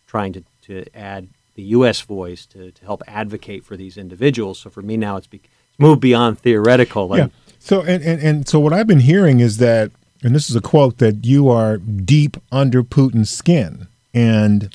[0.06, 2.02] trying to, to add the U.S.
[2.02, 4.60] voice to, to help advocate for these individuals.
[4.60, 7.15] So for me now, it's, be, it's moved beyond theoretical.
[7.17, 7.28] yeah.
[7.60, 9.91] So and, and and so what I've been hearing is that,
[10.24, 14.74] and this is a quote that you are deep under Putin's skin, and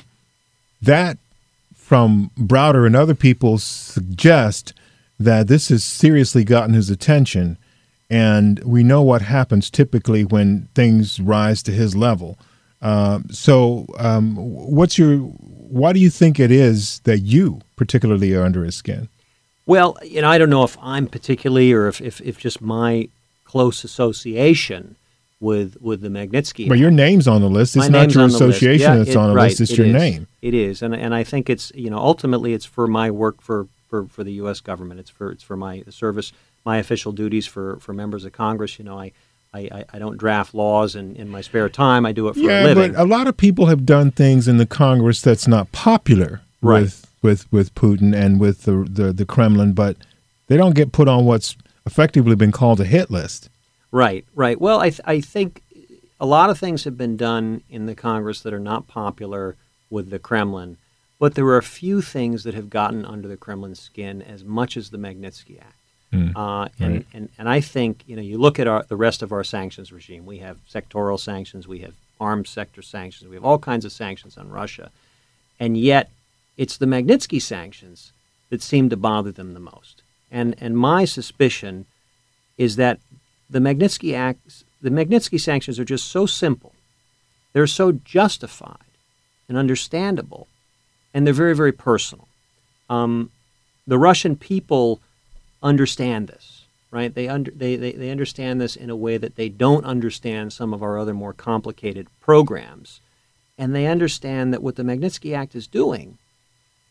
[0.81, 1.17] that
[1.85, 4.73] from Browder and other people suggest
[5.19, 7.59] that this has seriously gotten his attention,
[8.09, 12.39] and we know what happens typically when things rise to his level.
[12.81, 15.17] Uh, so, um, what's your?
[15.17, 19.07] Why do you think it is that you particularly are under his skin?
[19.67, 23.09] Well, you know, I don't know if I'm particularly or if, if, if just my
[23.43, 24.95] close association
[25.39, 26.67] with with the Magnitsky.
[26.69, 27.75] But your name's on the list.
[27.75, 28.41] It's My not your on the list.
[28.41, 29.61] association Yeah, that's it- on the right, list.
[29.61, 29.93] It's it your is.
[29.93, 30.27] name.
[30.41, 33.67] It is, and and I think it's you know ultimately it's for my work for,
[33.89, 34.59] for, for the U.S.
[34.61, 34.99] government.
[34.99, 36.31] It's for it's for my service,
[36.65, 38.79] my official duties for, for members of Congress.
[38.79, 39.11] You know, I
[39.53, 42.05] I, I, don't draft laws in, in my spare time.
[42.05, 42.91] I do it for a Yeah, living.
[42.91, 46.81] but a lot of people have done things in the Congress that's not popular Right.
[46.81, 49.95] with with with Putin and with the, the the Kremlin, but
[50.47, 53.49] they don't get put on what's effectively been called a hit list.
[53.91, 54.59] Right, right.
[54.59, 55.61] Well, I, th- I think
[56.19, 59.55] a lot of things have been done in the Congress that are not popular
[59.89, 60.77] with the Kremlin,
[61.19, 64.75] but there are a few things that have gotten under the Kremlin's skin as much
[64.77, 65.75] as the Magnitsky Act.
[66.35, 69.31] uh, and, and, and I think, you know, you look at our, the rest of
[69.31, 70.25] our sanctions regime.
[70.25, 74.37] We have sectoral sanctions, we have armed sector sanctions, we have all kinds of sanctions
[74.37, 74.91] on Russia.
[75.59, 76.09] And yet,
[76.57, 78.13] it's the Magnitsky sanctions
[78.49, 80.01] that seem to bother them the most.
[80.31, 81.85] And, and my suspicion
[82.57, 82.99] is that
[83.55, 86.73] the Magnitsky acts, the Magnitsky sanctions are just so simple,
[87.53, 88.91] they're so justified
[89.47, 90.49] and understandable,
[91.13, 92.27] and they're very, very personal.
[92.89, 93.31] Um,
[93.87, 94.99] the Russian people
[95.63, 97.15] understand this, right?
[97.15, 100.73] They, under, they, they, they understand this in a way that they don't understand some
[100.73, 102.99] of our other more complicated programs.
[103.57, 106.17] And they understand that what the Magnitsky Act is doing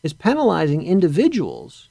[0.01, 1.89] is penalizing individuals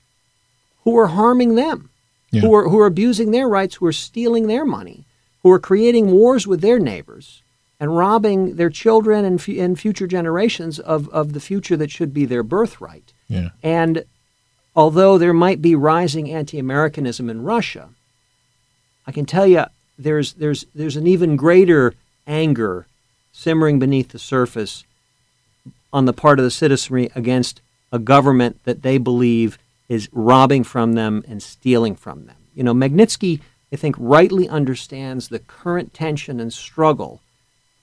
[0.83, 1.91] who are harming them
[2.35, 2.43] Yeah.
[2.43, 5.05] who are who are abusing their rights, who are stealing their money,
[5.43, 7.43] who are creating wars with their neighbors,
[7.81, 12.13] and robbing their children and, fu- and future generations of, of the future that should
[12.15, 13.13] be their birthright.
[13.29, 13.51] Yeah.
[13.63, 14.05] And
[14.75, 17.91] although there might be rising anti-Americanism in Russia,
[19.07, 19.65] I can tell you
[19.99, 21.95] there's there's there's an even greater
[22.27, 22.87] anger
[23.33, 24.85] simmering beneath the surface
[25.93, 27.61] on the part of the citizenry against
[27.93, 29.59] a government that they believe
[29.95, 32.37] is robbing from them and stealing from them.
[32.55, 33.41] You know, Magnitsky,
[33.73, 37.21] I think, rightly understands the current tension and struggle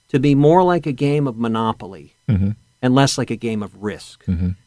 [0.09, 4.25] to be more like a game of Monopoly and less like a game of risk.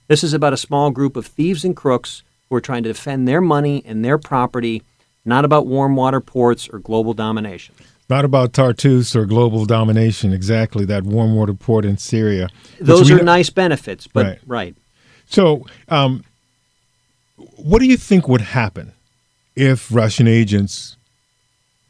[0.09, 3.27] This is about a small group of thieves and crooks who are trying to defend
[3.29, 4.83] their money and their property,
[5.25, 7.75] not about warm water ports or global domination.
[8.11, 12.49] Not about Tartus or global domination, exactly, that warm water port in Syria.
[12.79, 14.39] Those are know- nice benefits, but Right.
[14.47, 14.77] right.
[15.27, 16.23] So, um,
[17.37, 18.93] what do you think would happen
[19.57, 20.97] if Russian agents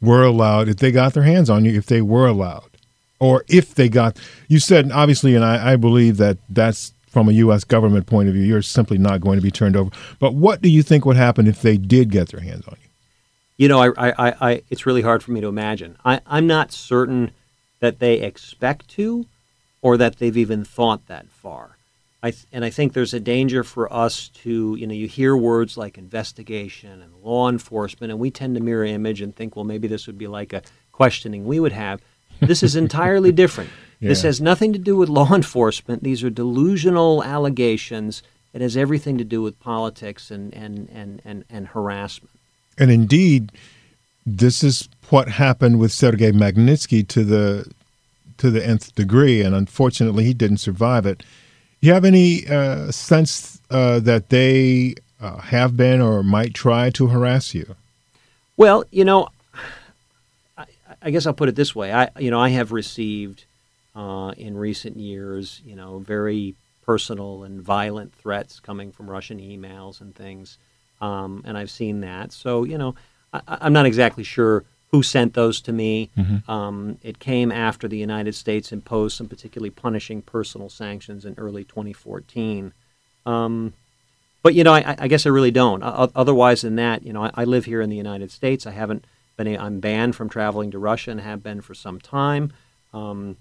[0.01, 2.69] were allowed, if they got their hands on you, if they were allowed,
[3.19, 4.17] or if they got?
[4.47, 7.63] You said obviously, and I, I believe that that's from a U.S.
[7.63, 8.43] government point of view.
[8.43, 9.89] You're simply not going to be turned over.
[10.19, 12.89] But what do you think would happen if they did get their hands on you?
[13.55, 15.95] You know, I, I, I, it's really hard for me to imagine.
[16.03, 17.31] I, I'm not certain
[17.79, 19.27] that they expect to,
[19.81, 21.74] or that they've even thought that far.
[22.25, 25.37] I th- and I think there's a danger for us to, you know, you hear
[25.37, 29.63] words like investigation and law enforcement, and we tend to mirror image and think, well,
[29.63, 32.01] maybe this would be like a questioning we would have.
[32.39, 33.69] This is entirely different.
[34.01, 36.01] This has nothing to do with law enforcement.
[36.01, 38.23] These are delusional allegations.
[38.53, 42.31] It has everything to do with politics and, and, and, and, and harassment.
[42.75, 43.51] And indeed,
[44.25, 47.71] this is what happened with Sergei Magnitsky to the
[48.37, 51.23] to the nth degree, and unfortunately, he didn't survive it.
[51.85, 56.89] Do you have any uh, sense uh, that they uh, have been or might try
[56.89, 57.75] to harass you?
[58.57, 59.29] Well, you know,
[60.57, 60.65] I,
[60.99, 61.93] I guess I'll put it this way.
[61.93, 63.45] I, you know, I have received
[63.95, 70.01] uh, in recent years, you know, very personal and violent threats coming from Russian emails
[70.01, 70.57] and things,
[71.01, 72.31] um, and I've seen that.
[72.31, 72.95] So, you know,
[73.31, 74.63] I, I'm not exactly sure
[74.95, 76.09] who sent those to me.
[76.47, 81.63] Um, it came after the United States imposed some particularly punishing personal sanctions in early
[81.65, 82.71] 2014.
[83.25, 83.73] Um,
[84.41, 85.83] but you know, I, I guess I really don't.
[85.83, 88.65] O- Otherwise than that, you know, I, I live here in the United States.
[88.65, 89.03] I haven't
[89.37, 89.47] been.
[89.47, 92.53] A, I'm banned from traveling to Russia and have been for some time.
[92.93, 93.35] Um,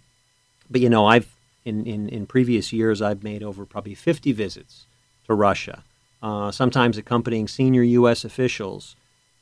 [0.71, 1.29] but you know, I've
[1.65, 4.87] in, in in previous years I've made over probably 50 visits
[5.29, 5.85] to Russia,
[6.23, 8.25] uh, sometimes accompanying senior U.S.
[8.25, 8.97] officials,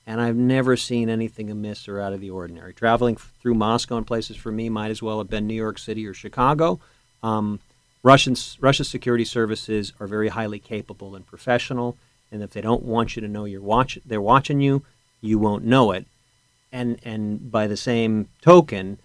[0.06, 2.72] and I've never seen anything amiss or out of the ordinary.
[2.74, 6.06] Traveling through Moscow and places for me might as well have been New York City
[6.06, 6.80] or Chicago.
[7.22, 7.60] Um,
[8.02, 11.96] Russians, Russia's security services are very highly capable and professional,
[12.32, 14.82] and if they don't want you to know you're watch, they're watching you,
[15.20, 16.06] you won't know it.
[16.72, 18.98] And and by the same token,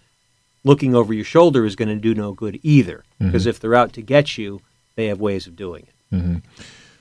[0.64, 3.92] looking over your shoulder is going to do no good either, because if they're out
[3.92, 4.62] to get you,
[4.96, 6.42] they have ways of doing it.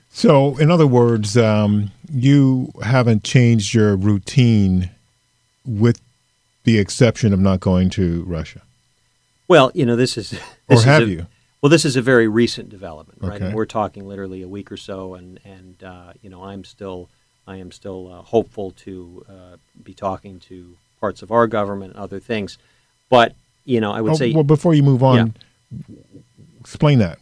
[0.09, 4.89] So, in other words, um, you haven't changed your routine,
[5.65, 6.01] with
[6.63, 8.61] the exception of not going to Russia,
[9.47, 10.37] Well, you know, this is or
[10.69, 11.27] this is have a- you?
[11.61, 13.35] Well, this is a very recent development, right?
[13.35, 13.45] Okay.
[13.47, 17.09] And we're talking literally a week or so, and and uh, you know I'm still
[17.47, 22.01] I am still uh, hopeful to uh, be talking to parts of our government and
[22.03, 22.57] other things.
[23.09, 23.33] But
[23.65, 25.33] you know, I would Oh, say well, before you move on,
[26.59, 27.19] explain that.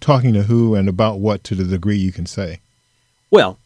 [0.00, 2.60] Talking to who and about what to the degree you can say.
[3.30, 3.58] Well,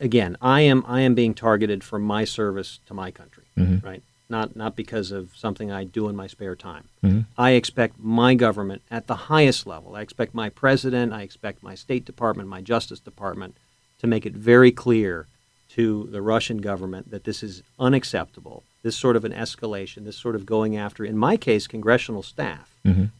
[0.00, 3.86] again, I am I am being targeted for my service to my country, mm-hmm.
[3.86, 4.02] right?
[4.28, 6.88] Not not because of something I do in my spare time.
[7.02, 7.20] Mm-hmm.
[7.36, 9.94] I expect my government at the highest level.
[9.94, 11.12] I expect my president.
[11.12, 13.56] I expect my State Department, my Justice Department,
[13.98, 15.26] to make it very clear
[15.70, 18.62] to the Russian government that this is unacceptable.
[18.82, 20.04] This sort of an escalation.
[20.04, 22.74] This sort of going after, in my case, congressional staff.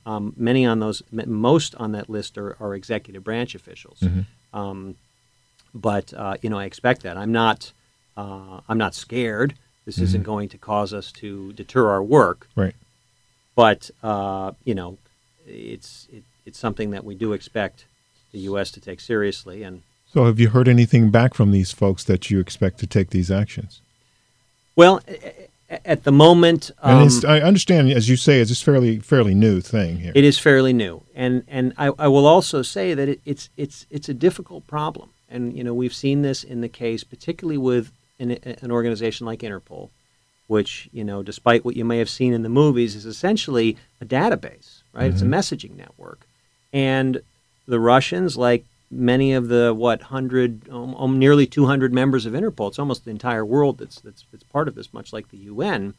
[0.04, 4.02] Um, many on those, most on that list are, are executive branch officials.
[4.52, 4.96] Um,
[5.74, 7.16] but uh, you know, I expect that.
[7.16, 7.72] I'm not.
[8.16, 9.54] Uh, I'm not scared.
[9.86, 12.46] This isn't going to cause us to deter our work.
[12.54, 12.74] Right.
[13.54, 14.98] But uh, you know,
[15.46, 17.86] it's it, it's something that we do expect
[18.32, 18.70] the U.S.
[18.72, 19.62] to take seriously.
[19.62, 19.82] And
[20.12, 23.30] So, have you heard anything back from these folks that you expect to take these
[23.30, 23.80] actions?
[24.74, 25.00] well,
[25.84, 29.98] at the moment, um, I understand, as you say, it's a fairly fairly new thing
[29.98, 30.12] here.
[30.14, 33.86] It is fairly new, and and I, I will also say that it, it's it's
[33.90, 37.90] it's a difficult problem, and you know we've seen this in the case, particularly with
[38.18, 39.88] an, an organization like Interpol,
[40.46, 44.04] which you know, despite what you may have seen in the movies, is essentially a
[44.04, 45.10] database, right?
[45.10, 46.26] It's a messaging network,
[46.72, 47.22] and
[47.66, 52.34] the Russians, like many of the what hundred, um, um, nearly two hundred members of
[52.34, 55.38] Interpol, it's almost the entire world that's that's that's part of this, much like the
[55.38, 55.94] UN,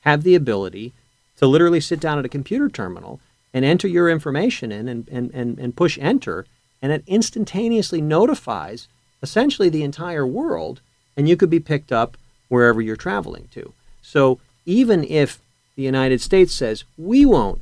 [0.00, 0.92] have the ability
[1.36, 3.20] to literally sit down at a computer terminal
[3.52, 6.44] and enter your information in and, and, and, and push enter,
[6.82, 8.88] and it instantaneously notifies
[9.22, 10.80] essentially the entire world,
[11.16, 12.16] and you could be picked up
[12.48, 13.72] wherever you're traveling to.
[14.02, 15.40] So even if
[15.76, 17.60] the United States says, we won't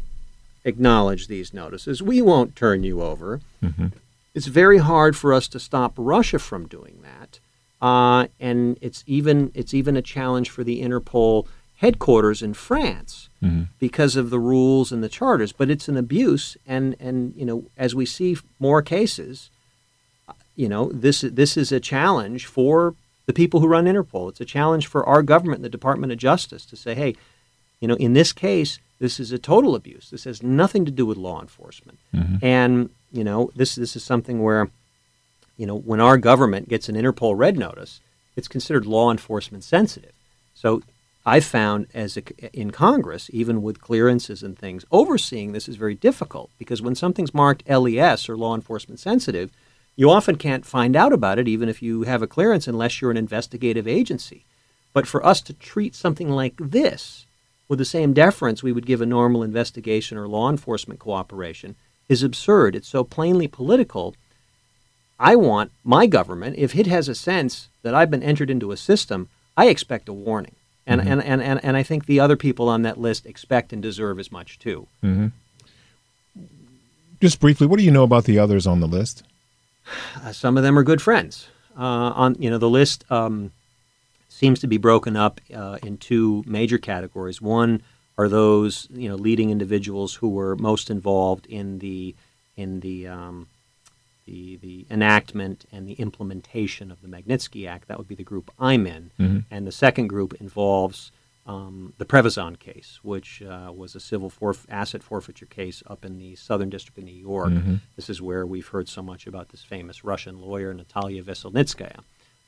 [0.64, 3.40] acknowledge these notices, we won't turn you over,
[4.34, 7.40] it's very hard for us to stop Russia from doing that.
[7.80, 13.28] Uh, and it's even it's even a challenge for the Interpol headquarters in France
[13.80, 15.50] because of the rules and the charters.
[15.50, 19.50] But it's an abuse, and and you know as we see more cases,
[20.28, 22.94] uh, you know this this is a challenge for
[23.26, 24.28] the people who run Interpol.
[24.30, 27.16] It's a challenge for our government, the Department of Justice, to say, hey,
[27.80, 30.10] you know, in this case, this is a total abuse.
[30.10, 31.98] This has nothing to do with law enforcement.
[32.42, 34.70] And, you know, this this is something where,
[35.56, 38.00] you know, when our government gets an Interpol red notice,
[38.36, 40.12] it's considered law enforcement sensitive.
[40.54, 40.82] So
[41.24, 42.22] I found as a,
[42.58, 47.34] in Congress, even with clearances and things, overseeing this is very difficult because when something's
[47.34, 49.50] marked LES or law enforcement sensitive,
[49.94, 53.10] you often can't find out about it even if you have a clearance unless you're
[53.10, 54.44] an investigative agency.
[54.92, 57.26] But for us to treat something like this
[57.68, 61.76] with the same deference we would give a normal investigation or law enforcement cooperation
[62.12, 62.76] is absurd.
[62.76, 64.14] It's so plainly political.
[65.18, 68.76] I want my government, if it has a sense that I've been entered into a
[68.76, 70.54] system, I expect a warning.
[70.86, 73.80] And, and, and, and, and I think the other people on that list expect and
[73.80, 74.88] deserve as much too.
[77.20, 79.24] Just briefly, what do you know about the others on the list?
[80.24, 81.48] Uh, some of them are good friends.
[81.76, 83.50] Uh, on you know the list um,
[84.28, 87.42] seems to be broken up uh, in two major categories.
[87.42, 87.82] One
[88.18, 92.14] are those you know leading individuals who were most involved in the
[92.56, 93.48] in the um,
[94.26, 97.88] the the enactment and the implementation of the Magnitsky Act.
[97.88, 99.10] That would be the group I'm in,
[99.50, 101.10] and the second group involves
[101.44, 106.18] um, the Prevezon case, which uh, was a civil forf- asset forfeiture case up in
[106.18, 107.50] the Southern District of New York.
[107.96, 112.00] This is where we've heard so much about this famous Russian lawyer, Natalia Veselnitskaya,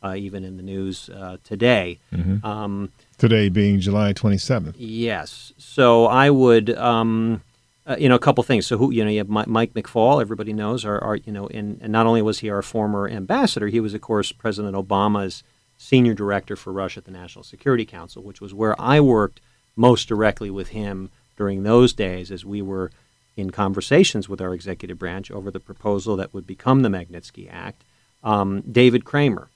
[0.04, 1.98] uh, even in the news uh, today.
[2.42, 4.74] Um, Today being July 27th.
[4.76, 5.52] Yes.
[5.56, 7.42] So I would, um,
[7.86, 8.66] uh, you know, a couple things.
[8.66, 10.20] So who, you know, you have Mike McFaul.
[10.20, 13.68] Everybody knows, our, our you know, and, and not only was he our former ambassador,
[13.68, 15.42] he was, of course, President Obama's
[15.78, 19.40] senior director for Russia at the National Security Council, which was where I worked
[19.76, 22.90] most directly with him during those days as we were
[23.36, 27.84] in conversations with our executive branch over the proposal that would become the Magnitsky Act.
[28.22, 29.48] Um, David Kramer,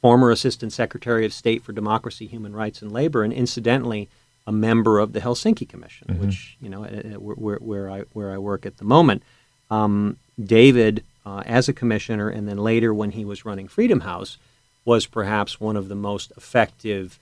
[0.00, 4.08] former Assistant Secretary of State for Democracy, Human Rights, and Labor, and incidentally,
[4.46, 8.32] a member of the Helsinki Commission, which you know uh, uh, where, where I where
[8.32, 9.22] I work at the moment.
[9.70, 14.38] Um, David, uh, as a commissioner, and then later when he was running Freedom House,
[14.84, 17.18] was perhaps one of the most effective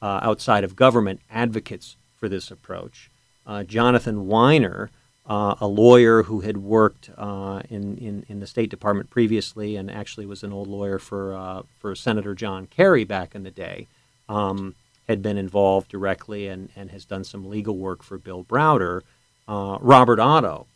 [0.00, 3.10] uh, outside of government advocates for this approach.
[3.46, 4.88] Uh, Jonathan Winer,
[5.26, 9.90] uh, a lawyer who had worked uh, in, in, in the State Department previously and
[9.90, 13.86] actually was an old lawyer for, uh, for Senator John Kerry back in the day,
[14.28, 14.74] um,
[15.06, 19.02] had been involved directly and, and has done some legal work for Bill Browder.
[19.46, 20.66] Uh, Robert Otto,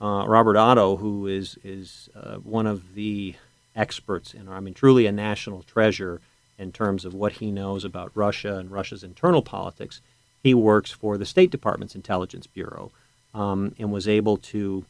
[0.00, 3.34] uh, Robert Otto, who is, is uh, one of the
[3.74, 6.20] experts in our, I mean, truly a national treasure
[6.58, 10.00] in terms of what he knows about Russia and Russia's internal politics.
[10.42, 12.92] He works for the State Department's Intelligence Bureau
[13.36, 14.84] um, and was able to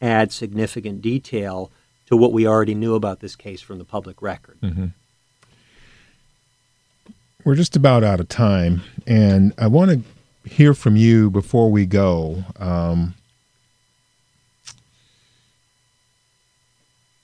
[0.00, 1.70] add significant detail
[2.06, 4.56] to what we already knew about this case from the public record.
[4.62, 4.86] Mm-hmm.
[7.44, 11.86] We're just about out of time, and I want to hear from you before we
[11.86, 12.44] go.
[12.58, 13.14] Um,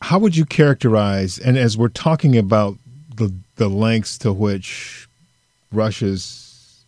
[0.01, 2.76] how would you characterize, and as we're talking about
[3.16, 5.09] the the lengths to which
[5.72, 6.84] Russia's,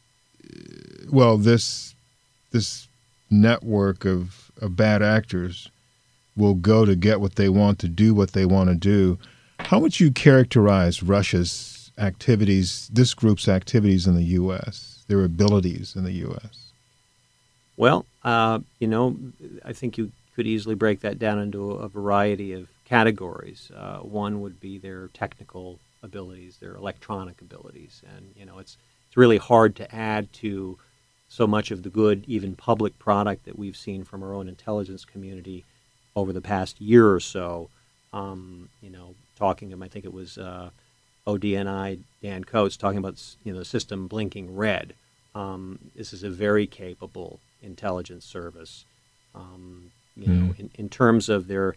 [1.10, 1.94] well, this
[2.52, 2.86] this
[3.30, 5.70] network of, of bad actors
[6.36, 9.18] will go to get what they want to do what they want to do.
[9.60, 16.04] How would you characterize Russia's activities, this group's activities in the U.S., their abilities in
[16.04, 16.72] the U.S.?
[17.76, 19.16] Well, uh, you know,
[19.64, 23.70] I think you could easily break that down into a variety of categories.
[23.74, 28.76] Uh, one would be their technical abilities, their electronic abilities, and you know, it's
[29.08, 30.76] it's really hard to add to
[31.34, 35.04] so much of the good, even public product that we've seen from our own intelligence
[35.04, 35.64] community
[36.14, 37.68] over the past year or so.
[38.12, 40.70] Um, you know, talking to, I think it was uh,
[41.26, 44.94] ODNI Dan Coats talking about you know the system blinking red.
[45.34, 48.84] Um, this is a very capable intelligence service.
[49.34, 50.28] Um, you mm.
[50.28, 51.74] know, in, in, terms of their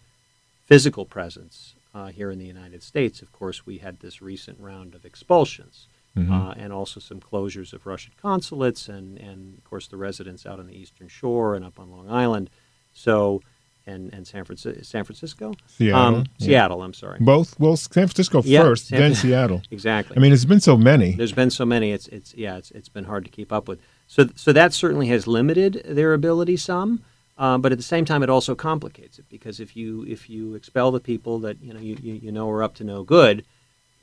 [0.66, 4.94] physical presence uh, here in the United States, of course, we had this recent round
[4.94, 5.88] of expulsions.
[6.18, 6.32] Mm-hmm.
[6.32, 10.58] Uh, and also some closures of Russian consulates, and, and of course the residents out
[10.58, 12.50] on the Eastern Shore and up on Long Island.
[12.92, 13.42] So
[13.88, 15.54] and, and San, Francisco, San Francisco?
[15.66, 16.16] Seattle.
[16.16, 16.46] Um, yeah.
[16.46, 17.18] Seattle, I'm sorry.
[17.20, 17.58] Both?
[17.58, 19.62] Well, San Francisco yeah, first, San then Seattle.
[19.70, 20.16] exactly.
[20.16, 21.12] I mean, it's been so many.
[21.12, 21.92] There's been so many.
[21.92, 23.80] It's, it's yeah, it's, it's been hard to keep up with.
[24.06, 27.02] So, so that certainly has limited their ability some.
[27.38, 30.56] Um, but at the same time, it also complicates it because if you if you
[30.56, 33.44] expel the people that you know you, you, you know are up to no good,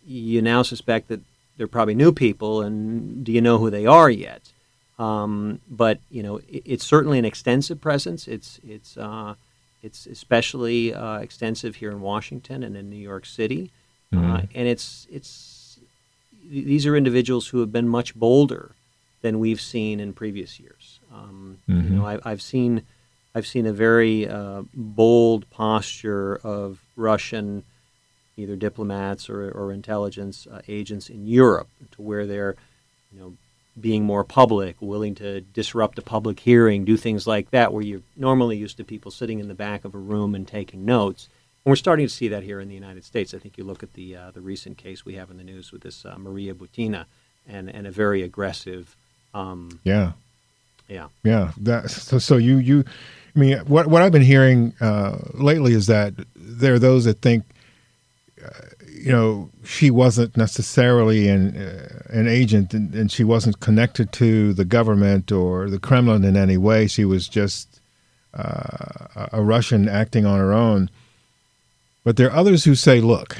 [0.06, 1.20] you now suspect that
[1.58, 4.52] they're probably new people, and do you know who they are yet?
[4.98, 8.28] Um, but you know, it, it's certainly an extensive presence.
[8.28, 9.36] It's it's uh,
[9.82, 13.72] it's especially uh, extensive here in Washington and in New York City,
[14.14, 14.32] uh, mm-hmm.
[14.32, 15.80] uh, and it's it's
[16.50, 18.72] these are individuals who have been much bolder
[19.22, 21.00] than we've seen in previous years.
[21.12, 21.94] Um, mm-hmm.
[21.94, 22.84] You know, I, have seen
[23.34, 27.64] I've seen a very uh, bold posture of Russian
[28.38, 32.56] either diplomats or, or intelligence uh, agents in Europe to where they're
[33.14, 33.34] you know
[33.80, 38.02] being more public, willing to disrupt a public hearing, do things like that, where you're
[38.16, 41.28] normally used to people sitting in the back of a room and taking notes.
[41.66, 43.34] And we're starting to see that here in the United States.
[43.34, 45.72] I think you look at the uh, the recent case we have in the news
[45.72, 47.06] with this uh, Maria Butina,
[47.48, 48.96] and and a very aggressive.
[49.34, 50.14] Um, yeah.
[50.88, 51.08] Yeah.
[51.24, 51.52] Yeah.
[51.58, 52.86] That, so so you you,
[53.36, 57.22] I mean, what what I've been hearing uh, lately is that there are those that
[57.22, 57.44] think
[59.06, 64.54] you know, she wasn't necessarily an uh, an agent, and, and, she wasn't connected to
[64.54, 66.88] the government or the Kremlin in any way.
[66.88, 67.80] She was just
[68.34, 70.90] uh, a Russian acting on her own.
[72.04, 73.38] But there are others who say, look,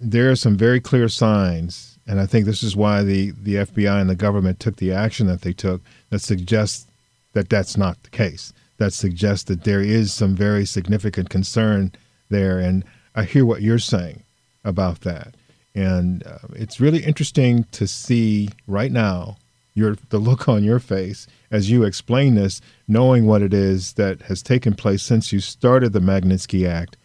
[0.00, 4.00] there are some very clear signs, and I think this is why the, the FBI
[4.00, 6.86] and the government took the action that they took that suggests
[7.32, 8.52] that that's not the case.
[8.78, 11.92] That suggests that there is some very significant concern
[12.28, 12.58] there.
[12.58, 12.84] And
[13.14, 14.22] I hear what you're saying
[14.68, 15.34] about that.
[15.74, 19.36] And uh, it's really interesting to see right now
[19.74, 24.22] your the look on your face as you explain this, knowing what it is that
[24.22, 26.96] has taken place since you started the Magnitsky Act,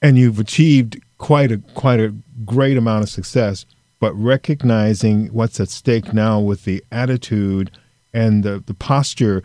[0.00, 3.66] and you've achieved quite a quite a great amount of success.
[3.98, 7.70] But recognizing what's at stake now with the attitude
[8.12, 9.42] and the, the posture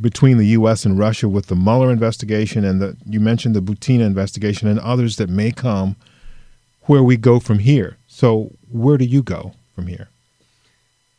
[0.00, 0.86] between the U.S.
[0.86, 5.16] and Russia with the Mueller investigation and the you mentioned the Butina investigation and others
[5.16, 5.96] that may come
[6.84, 7.96] where we go from here.
[8.06, 10.08] So, where do you go from here?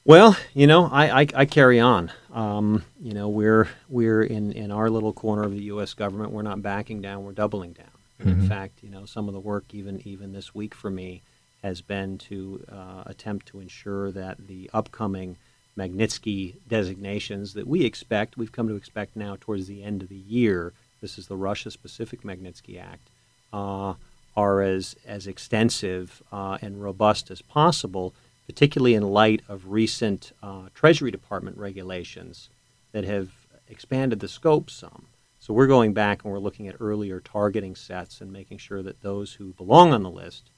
[0.05, 2.11] Well, you know, I, I, I carry on.
[2.33, 5.93] Um, you know, we're we're in, in our little corner of the U.S.
[5.93, 6.31] government.
[6.31, 7.23] We're not backing down.
[7.23, 7.87] We're doubling down.
[8.19, 8.41] Mm-hmm.
[8.41, 11.21] In fact, you know, some of the work even even this week for me
[11.63, 15.37] has been to uh, attempt to ensure that the upcoming
[15.77, 20.15] Magnitsky designations that we expect, we've come to expect now towards the end of the
[20.15, 20.73] year.
[21.01, 23.09] This is the Russia-specific Magnitsky Act.
[23.51, 23.93] Uh,
[24.35, 28.13] are as, as extensive uh, and robust as possible,
[28.45, 32.49] particularly in light of recent uh, Treasury Department regulations
[32.91, 33.29] that have
[33.67, 35.07] expanded the scope some.
[35.39, 39.01] So we're going back and we're looking at earlier targeting sets and making sure that
[39.01, 40.49] those who belong on the list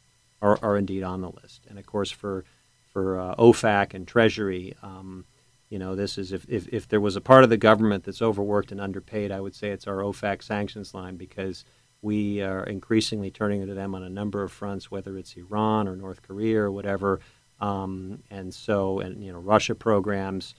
[0.42, 1.66] are, are indeed on the list.
[1.68, 2.46] And of course, for
[2.94, 5.26] for uh, OFAC and Treasury, um,
[5.70, 8.22] you know, this is if, if, if there was a part of the government that's
[8.22, 11.66] overworked and underpaid, I would say it's our OFAC sanctions line because
[12.06, 15.96] We are increasingly turning to them on a number of fronts, whether it's Iran or
[15.96, 17.20] North Korea or whatever.
[17.60, 20.54] Um, and so, and you know, Russia programs.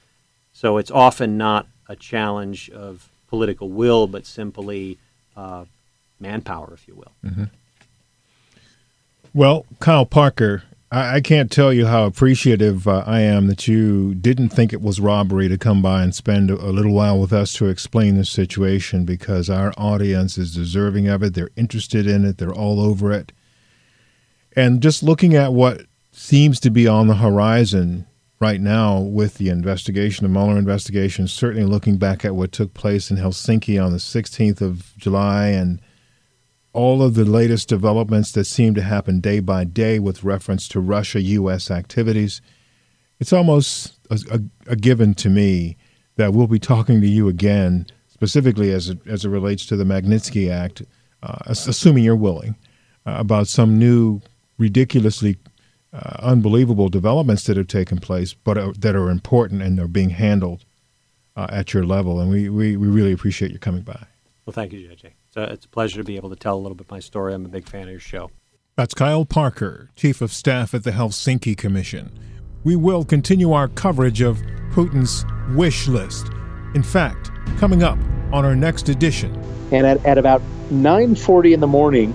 [0.53, 4.99] So it's often not a challenge of political will, but simply
[5.36, 5.66] uh,
[6.18, 7.12] manpower, if you will.
[7.24, 7.44] Mm-hmm.
[9.32, 14.51] Well, Kyle Parker, I, can't tell you how appreciative uh, I am that you didn't
[14.51, 17.53] think it was robbery to come by and spend a, a little while with us
[17.55, 21.34] to explain this situation because our audience is deserving of it.
[21.34, 23.32] They're interested in it, they're all over it.
[24.55, 25.82] And just looking at what
[26.12, 28.07] seems to be on the horizon
[28.39, 33.11] right now with the investigation, the Mueller investigation, certainly looking back at what took place
[33.11, 35.80] in Helsinki on the 16th of July and
[36.77, 40.79] all of the latest developments that seem to happen day by day with reference to
[40.79, 41.70] Russia U.S.
[41.70, 42.43] activities,
[43.18, 45.79] it's almost a, a, a, given to me
[46.16, 49.85] that we'll be talking to you again, specifically as it, as it relates to the
[49.85, 50.83] Magnitsky Act,
[51.22, 52.57] uh, assuming you're willing,
[53.07, 54.20] uh, about some new,
[54.59, 55.39] ridiculously
[55.95, 60.11] uh, unbelievable developments that have taken place, but uh, that are important and are being
[60.11, 60.66] handled
[61.37, 62.20] uh, at your level.
[62.20, 64.07] And we, we, we really appreciate you coming by.
[64.45, 66.74] Well, thank you, JJ a, it's a pleasure to be able to tell a little
[66.76, 67.34] bit of my story.
[67.34, 68.30] I'm a big fan of your show.
[68.76, 72.18] That's Kyle Parker, Chief of Staff at the Helsinki Commission.
[72.64, 74.39] We will continue our coverage of
[74.72, 75.24] Putin's
[75.57, 76.28] wish list.
[76.74, 77.99] In fact, coming up
[78.32, 79.34] on our next edition.
[79.72, 82.14] And at, at about 9:40 in the morning,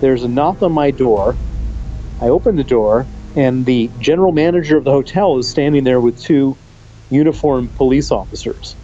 [0.00, 1.34] there's a knock on my door.
[2.20, 6.20] I open the door, and the general manager of the hotel is standing there with
[6.20, 6.56] two
[7.10, 8.76] uniformed police officers.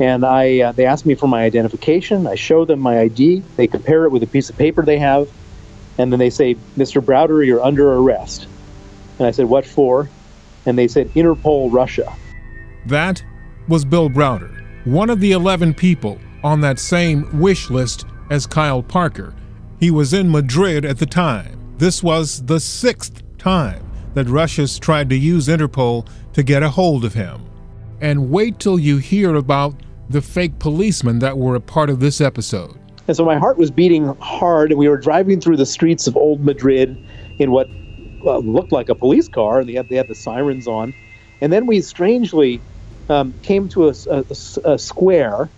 [0.00, 2.26] And I, uh, they ask me for my identification.
[2.26, 3.42] I show them my ID.
[3.56, 5.28] They compare it with a piece of paper they have,
[5.98, 7.02] and then they say, "Mr.
[7.02, 8.46] Browder, you're under arrest."
[9.18, 10.08] And I said, "What for?"
[10.64, 12.10] And they said, "Interpol Russia."
[12.86, 13.22] That
[13.68, 14.50] was Bill Browder,
[14.86, 19.34] one of the 11 people on that same wish list as Kyle Parker.
[19.78, 21.58] He was in Madrid at the time.
[21.76, 23.82] This was the sixth time
[24.14, 27.42] that Russia's tried to use Interpol to get a hold of him.
[28.00, 29.74] And wait till you hear about
[30.10, 32.76] the fake policemen that were a part of this episode.
[33.06, 36.16] And so my heart was beating hard, and we were driving through the streets of
[36.16, 36.96] Old Madrid
[37.38, 37.68] in what
[38.24, 40.92] uh, looked like a police car, and they had, they had the sirens on.
[41.40, 42.60] And then we strangely
[43.08, 44.24] um, came to a, a,
[44.64, 45.48] a, square,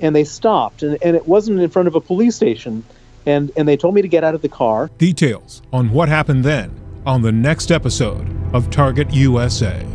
[0.00, 2.84] and they stopped, and, and it wasn't in front of a police station.
[3.26, 4.90] And, and they told me to get out of the car.
[4.98, 9.86] Details on what happened then on the next episode of Target USA.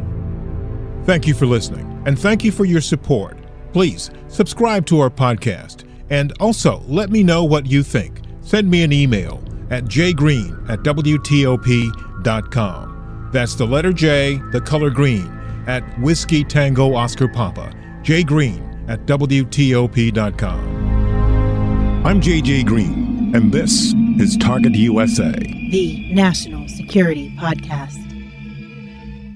[1.06, 3.39] Thank you for listening, and thank you for your support.
[3.74, 8.22] Please subscribe to our podcast and also let me know what you think.
[8.42, 11.70] Send me an email at jgreen at WTOP.com.
[13.32, 15.28] That's the letter J, the color green,
[15.68, 17.72] at Whiskey Tango Oscar Papa.
[18.02, 20.80] jgreen at WTOP.com.
[22.06, 27.98] I'm JJ Green, and this is Target USA, the National Security Podcast.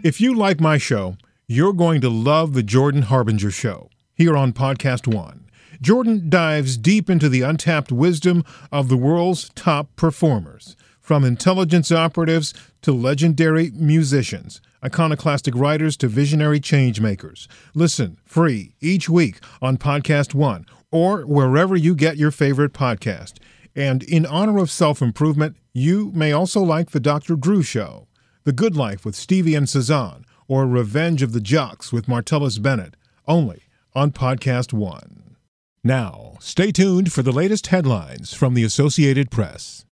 [0.03, 4.53] If you like my show, you're going to love The Jordan Harbinger Show here on
[4.53, 5.45] Podcast One.
[5.81, 12.53] Jordan dives deep into the untapped wisdom of the world's top performers, from intelligence operatives
[12.81, 17.47] to legendary musicians, iconoclastic writers to visionary changemakers.
[17.73, 23.33] Listen free each week on Podcast One or wherever you get your favorite podcast.
[23.75, 27.35] And in honor of self improvement, you may also like The Dr.
[27.35, 28.07] Drew Show,
[28.43, 32.95] The Good Life with Stevie and Cezanne, or Revenge of the Jocks with Martellus Bennett,
[33.27, 33.62] only
[33.95, 35.35] on Podcast One.
[35.83, 39.85] Now, stay tuned for the latest headlines from the Associated Press.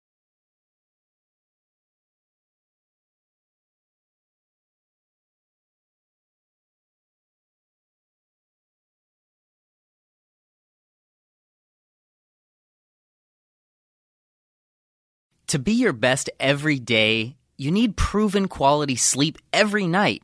[15.47, 20.24] To be your best every day, you need proven quality sleep every night.